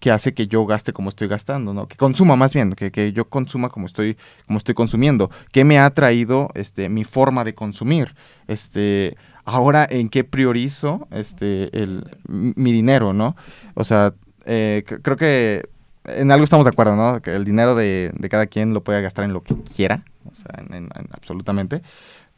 [0.00, 1.86] que hace que yo gaste como estoy gastando, ¿no?
[1.86, 4.16] Que consuma más bien, que, que yo consuma como estoy,
[4.46, 5.30] como estoy consumiendo.
[5.52, 8.14] ¿Qué me ha traído este, mi forma de consumir?
[8.46, 13.36] Este, ahora, ¿en qué priorizo este, el, mi dinero, no?
[13.74, 14.14] O sea,
[14.44, 15.68] eh, creo que
[16.04, 17.20] en algo estamos de acuerdo, ¿no?
[17.22, 20.34] Que el dinero de, de cada quien lo puede gastar en lo que quiera, o
[20.34, 21.82] sea, en, en- en absolutamente.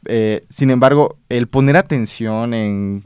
[0.05, 3.03] Eh, sin embargo, el poner atención en,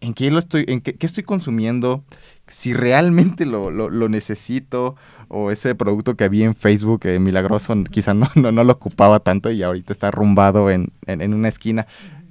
[0.00, 2.02] en qué lo estoy, en qué, qué estoy consumiendo,
[2.48, 4.96] si realmente lo, lo- lo necesito,
[5.28, 9.20] o ese producto que vi en Facebook, eh, milagroso, quizá no, no, no lo ocupaba
[9.20, 11.86] tanto y ahorita está arrumbado en, en- en una esquina.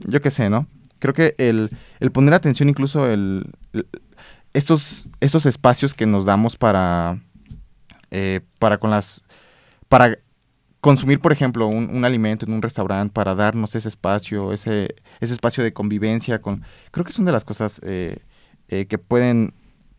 [0.05, 0.67] Yo qué sé, ¿no?
[1.03, 3.51] Creo que el, el poner atención, incluso el,
[4.53, 7.21] estos, estos espacios que nos damos para,
[8.09, 9.21] eh, para con las,
[9.89, 10.17] para
[10.79, 15.33] consumir, por ejemplo, un, un alimento en un restaurante, para darnos ese espacio, ese, ese
[15.33, 18.19] espacio de convivencia con, creo que son de las cosas eh,
[18.69, 19.55] eh, que pueden,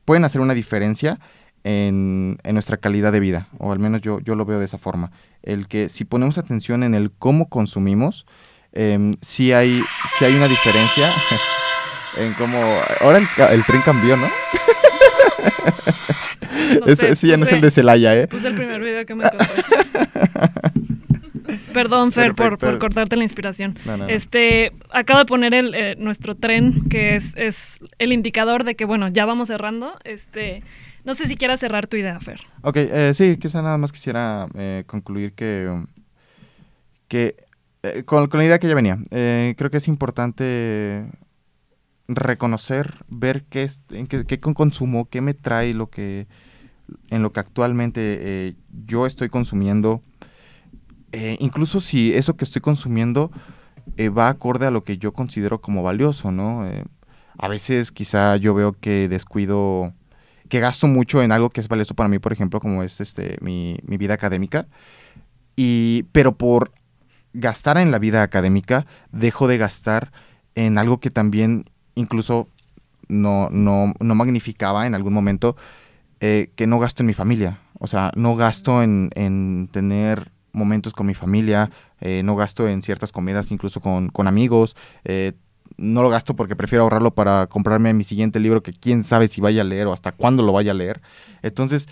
[0.07, 1.21] pueden hacer una diferencia
[1.65, 4.79] en, en nuestra calidad de vida, o al menos yo, yo lo veo de esa
[4.79, 5.13] forma.
[5.43, 8.25] El que si ponemos atención en el cómo consumimos,
[8.75, 9.83] em, sí, hay,
[10.19, 11.13] sí hay una diferencia
[12.17, 12.59] en cómo...
[13.01, 13.21] Ahora
[13.51, 14.31] el, tren cambió, ¿no?
[16.81, 18.27] No Ese sé, ya no es el de Celaya, ¿eh?
[18.27, 19.47] Puse el primer video que me encontré.
[21.75, 23.77] Perdón, Fer, por, cortarte la inspiración.
[23.85, 24.09] No, no, no.
[24.09, 28.85] Este, acabo de poner el, eh, nuestro tren, que es, es el indicador de que,
[28.85, 29.99] bueno, ya vamos cerrando.
[30.05, 30.63] Este,
[31.05, 32.41] no sé si quieras cerrar tu idea, Fer.
[32.63, 35.69] Ok, eh, sí, quizá nada más quisiera eh, concluir que,
[37.09, 37.44] que
[37.85, 41.07] eh, con, la idea que ya venía, eh, creo que es importante
[42.09, 46.27] reconocer, ver qué, es, en qué, qué con- consumo, qué me trae lo que,
[47.11, 48.55] en lo que actualmente eh,
[48.87, 50.01] yo estoy consumiendo,
[51.39, 53.31] incluso si eso que estoy consumiendo
[54.19, 56.69] va acorde a lo que yo considero como valioso, ¿no?
[57.39, 59.93] A veces quizá yo veo que descuido
[60.49, 63.37] que gasto mucho en algo que es valioso para mí, por ejemplo, como es este
[63.41, 64.67] mi, mi vida académica.
[65.55, 66.73] Y, pero por
[67.35, 70.13] gastar en la vida académica, dejo de gastar
[70.55, 71.65] en algo que también
[71.95, 72.49] incluso
[73.09, 75.57] no, no, no magnificaba en algún momento,
[76.21, 77.61] eh, que no gasto en mi familia.
[77.79, 81.71] O sea, no gasto en, en tener momentos con mi familia,
[82.01, 85.33] eh, no gasto en ciertas comidas incluso con, con amigos, eh,
[85.77, 89.41] no lo gasto porque prefiero ahorrarlo para comprarme mi siguiente libro que quién sabe si
[89.41, 91.03] vaya a leer o hasta cuándo lo vaya a leer.
[91.43, 91.89] Entonces,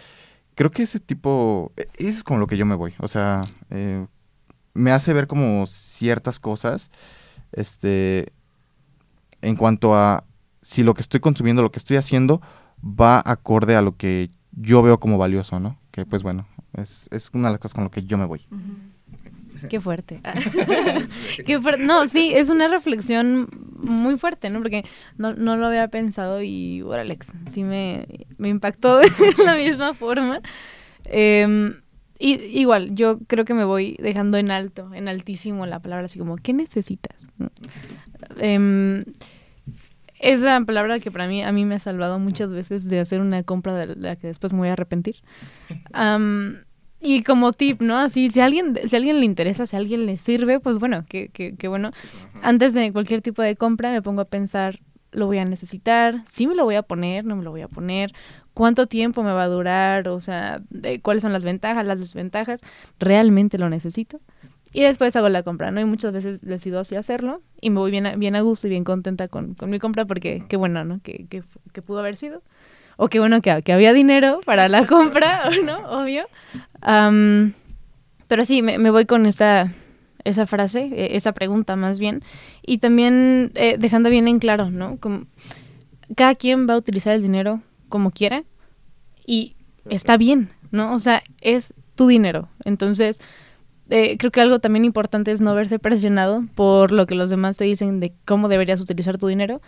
[0.55, 2.95] creo que ese tipo, e- es con lo que yo me voy.
[2.99, 4.07] O sea, eh,
[4.75, 6.91] me hace ver como ciertas cosas,
[7.53, 8.33] este,
[9.43, 10.25] en cuanto a
[10.61, 12.41] si lo que estoy consumiendo, lo que estoy haciendo,
[12.83, 15.79] va acorde a lo que yo veo como valioso, ¿no?
[15.91, 18.47] Que pues bueno, es, es una de las cosas con lo que yo me voy.
[19.69, 20.21] Qué fuerte.
[21.47, 24.61] Qué fuer- No, sí, es una reflexión muy fuerte, ¿no?
[24.61, 24.85] Porque
[25.19, 28.07] no, no lo había pensado y, bueno, Alex, sí me,
[28.39, 29.09] me impactó de
[29.45, 30.41] la misma forma.
[31.05, 31.82] Em,
[32.25, 36.21] y, igual, yo creo que me voy dejando en alto, en altísimo la palabra, así
[36.21, 37.29] como, ¿qué necesitas?
[38.39, 39.05] Em,
[40.21, 43.21] es la palabra que para mí, a mí me ha salvado muchas veces de hacer
[43.21, 45.17] una compra de la que después me voy a arrepentir.
[45.93, 46.59] Am,
[47.01, 47.99] y como tip, ¿no?
[47.99, 50.79] Así, si a alguien, si a alguien le interesa, si a alguien le sirve, pues
[50.79, 51.91] bueno, que, que, que bueno.
[52.41, 54.79] Antes de cualquier tipo de compra me pongo a pensar,
[55.11, 56.23] ¿lo voy a necesitar?
[56.25, 57.25] ¿Sí me lo voy a poner?
[57.25, 58.13] ¿No me lo voy a poner?
[58.55, 60.09] ¿Cuánto tiempo me va a durar?
[60.09, 62.63] O sea, de cuáles son las ventajas, las desventajas.
[62.99, 64.21] ¿Realmente lo necesito?
[64.75, 65.81] Y después hago la compra, ¿no?
[65.81, 68.71] Y muchas veces decido así hacerlo y me voy bien a, bien a gusto y
[68.71, 71.01] bien contenta con, con mi compra porque qué bueno, ¿no?
[71.03, 71.43] Que, que,
[71.73, 72.43] que pudo haber sido.
[72.97, 75.79] O qué bueno que, que había dinero para la compra, ¿no?
[76.01, 76.27] Obvio.
[76.81, 77.53] Am,
[78.29, 79.73] pero sí, me, me voy con esa,
[80.25, 82.23] esa frase, eh, esa pregunta más bien.
[82.65, 84.97] Y también eh, dejando bien en claro, ¿no?
[84.99, 85.27] Como,
[86.17, 87.61] cada quien va a utilizar el dinero
[87.93, 88.45] como quiera
[89.27, 89.55] y
[89.91, 90.95] está bien, ¿no?
[90.95, 92.49] O sea, es tu dinero.
[92.65, 93.21] Entonces,
[93.91, 97.59] eh, creo que algo también importante es no verse presionado por lo que los demás
[97.59, 99.61] te dicen de cómo deberías utilizar tu dinero,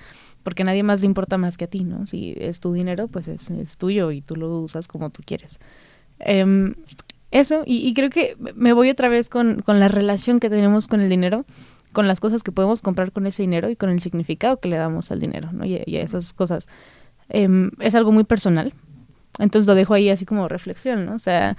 [0.42, 2.06] porque a nadie más le importa más que a ti, ¿no?
[2.06, 5.60] Si es tu dinero, pues es, es tuyo y tú lo usas como tú quieres.
[6.18, 6.74] Em,
[7.30, 10.88] eso, y, y creo que me voy otra vez con, con la relación que tenemos
[10.88, 11.44] con el dinero,
[11.92, 14.76] con las cosas que podemos comprar con ese dinero y con el significado que le
[14.78, 15.66] damos al dinero, ¿no?
[15.66, 16.66] Y, y a esas cosas.
[17.28, 18.72] Em, es algo muy personal.
[19.38, 21.14] Entonces lo dejo ahí así como reflexión, ¿no?
[21.14, 21.56] O sea,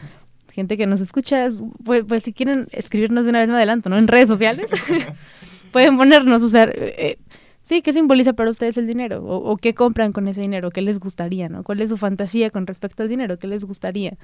[0.54, 3.90] gente que nos escucha, es- pues, pues si quieren escribirnos de una vez me adelanto,
[3.90, 3.98] ¿no?
[3.98, 4.70] En redes sociales,
[5.72, 7.18] pueden ponernos, o sea, eh,
[7.62, 9.24] sí, ¿qué simboliza para ustedes el dinero?
[9.26, 10.72] O, o qué compran con ese dinero?
[10.72, 11.64] ¿Qué les gustaría, no?
[11.64, 13.38] ¿Cuál es su fantasía con respecto al dinero?
[13.40, 14.18] ¿Qué les gustaría?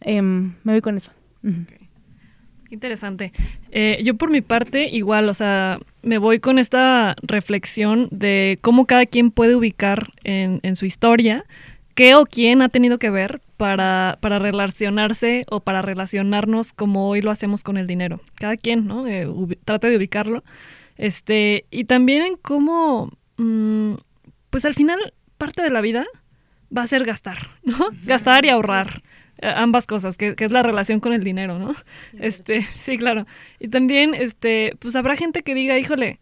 [0.00, 1.12] Em, me voy con eso.
[1.44, 1.64] Ujú.
[2.72, 3.32] Interesante.
[3.70, 8.86] Eh, yo por mi parte, igual, o sea, me voy con esta reflexión de cómo
[8.86, 11.44] cada quien puede ubicar en, en su historia
[11.94, 17.20] qué o quién ha tenido que ver para, para relacionarse o para relacionarnos como hoy
[17.20, 18.20] lo hacemos con el dinero.
[18.36, 19.06] Cada quien, ¿no?
[19.06, 19.28] Eh,
[19.64, 20.42] trate de ubicarlo.
[20.96, 23.94] Este, y también en cómo, mm,
[24.50, 26.06] pues al final, parte de la vida
[26.74, 27.76] va a ser gastar, ¿no?
[28.04, 29.02] Gastar y ahorrar.
[29.42, 31.74] Eh, ambas cosas, que, que es la relación con el dinero, ¿no?
[32.18, 33.26] Este, sí, claro.
[33.58, 36.20] Y también, este, pues habrá gente que diga, híjole,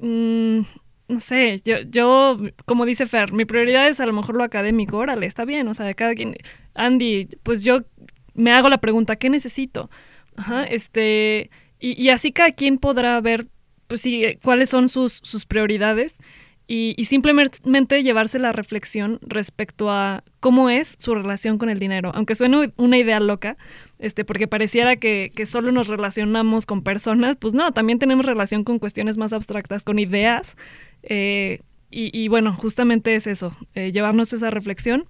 [0.00, 0.60] mm,
[1.06, 4.96] no sé, yo, yo, como dice Fer, mi prioridad es a lo mejor lo académico,
[4.98, 6.36] órale, está bien, o sea, cada quien,
[6.74, 7.84] Andy, pues yo
[8.34, 9.88] me hago la pregunta, ¿qué necesito?
[10.36, 13.46] Ajá, este, y, y así cada quien podrá ver,
[13.86, 16.18] pues sí, eh, cuáles son sus, sus prioridades
[16.70, 22.12] y, y simplemente llevarse la reflexión respecto a cómo es su relación con el dinero,
[22.14, 23.56] aunque suene una idea loca,
[23.98, 28.64] este, porque pareciera que, que solo nos relacionamos con personas, pues no, también tenemos relación
[28.64, 30.56] con cuestiones más abstractas, con ideas,
[31.02, 31.60] eh,
[31.90, 35.06] y, y bueno, justamente es eso, eh, llevarnos esa reflexión.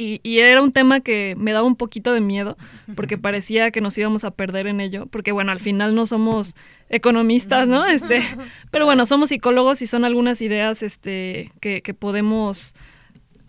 [0.00, 2.56] Y, y era un tema que me daba un poquito de miedo,
[2.94, 6.54] porque parecía que nos íbamos a perder en ello, porque bueno, al final no somos
[6.88, 7.84] economistas, ¿no?
[7.84, 8.22] Este,
[8.70, 12.76] pero bueno, somos psicólogos y son algunas ideas este, que, que podemos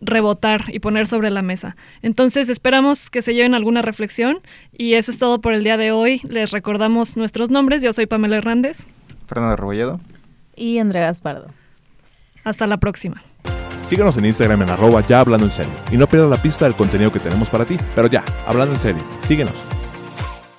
[0.02, 1.76] rebotar y poner sobre la mesa.
[2.02, 4.40] Entonces esperamos que se lleven alguna reflexión
[4.76, 6.20] y eso es todo por el día de hoy.
[6.28, 7.84] Les recordamos nuestros nombres.
[7.84, 8.88] Yo soy Pamela Hernández.
[9.28, 10.00] Fernando Rebolledo.
[10.56, 11.52] Y Andrea Gaspardo.
[12.44, 13.22] Hasta la próxima.
[13.90, 15.72] Síguenos en Instagram en arroba ya hablando en serio.
[15.90, 17.76] Y no pierdas la pista del contenido que tenemos para ti.
[17.96, 19.79] Pero ya, hablando en serio, síguenos.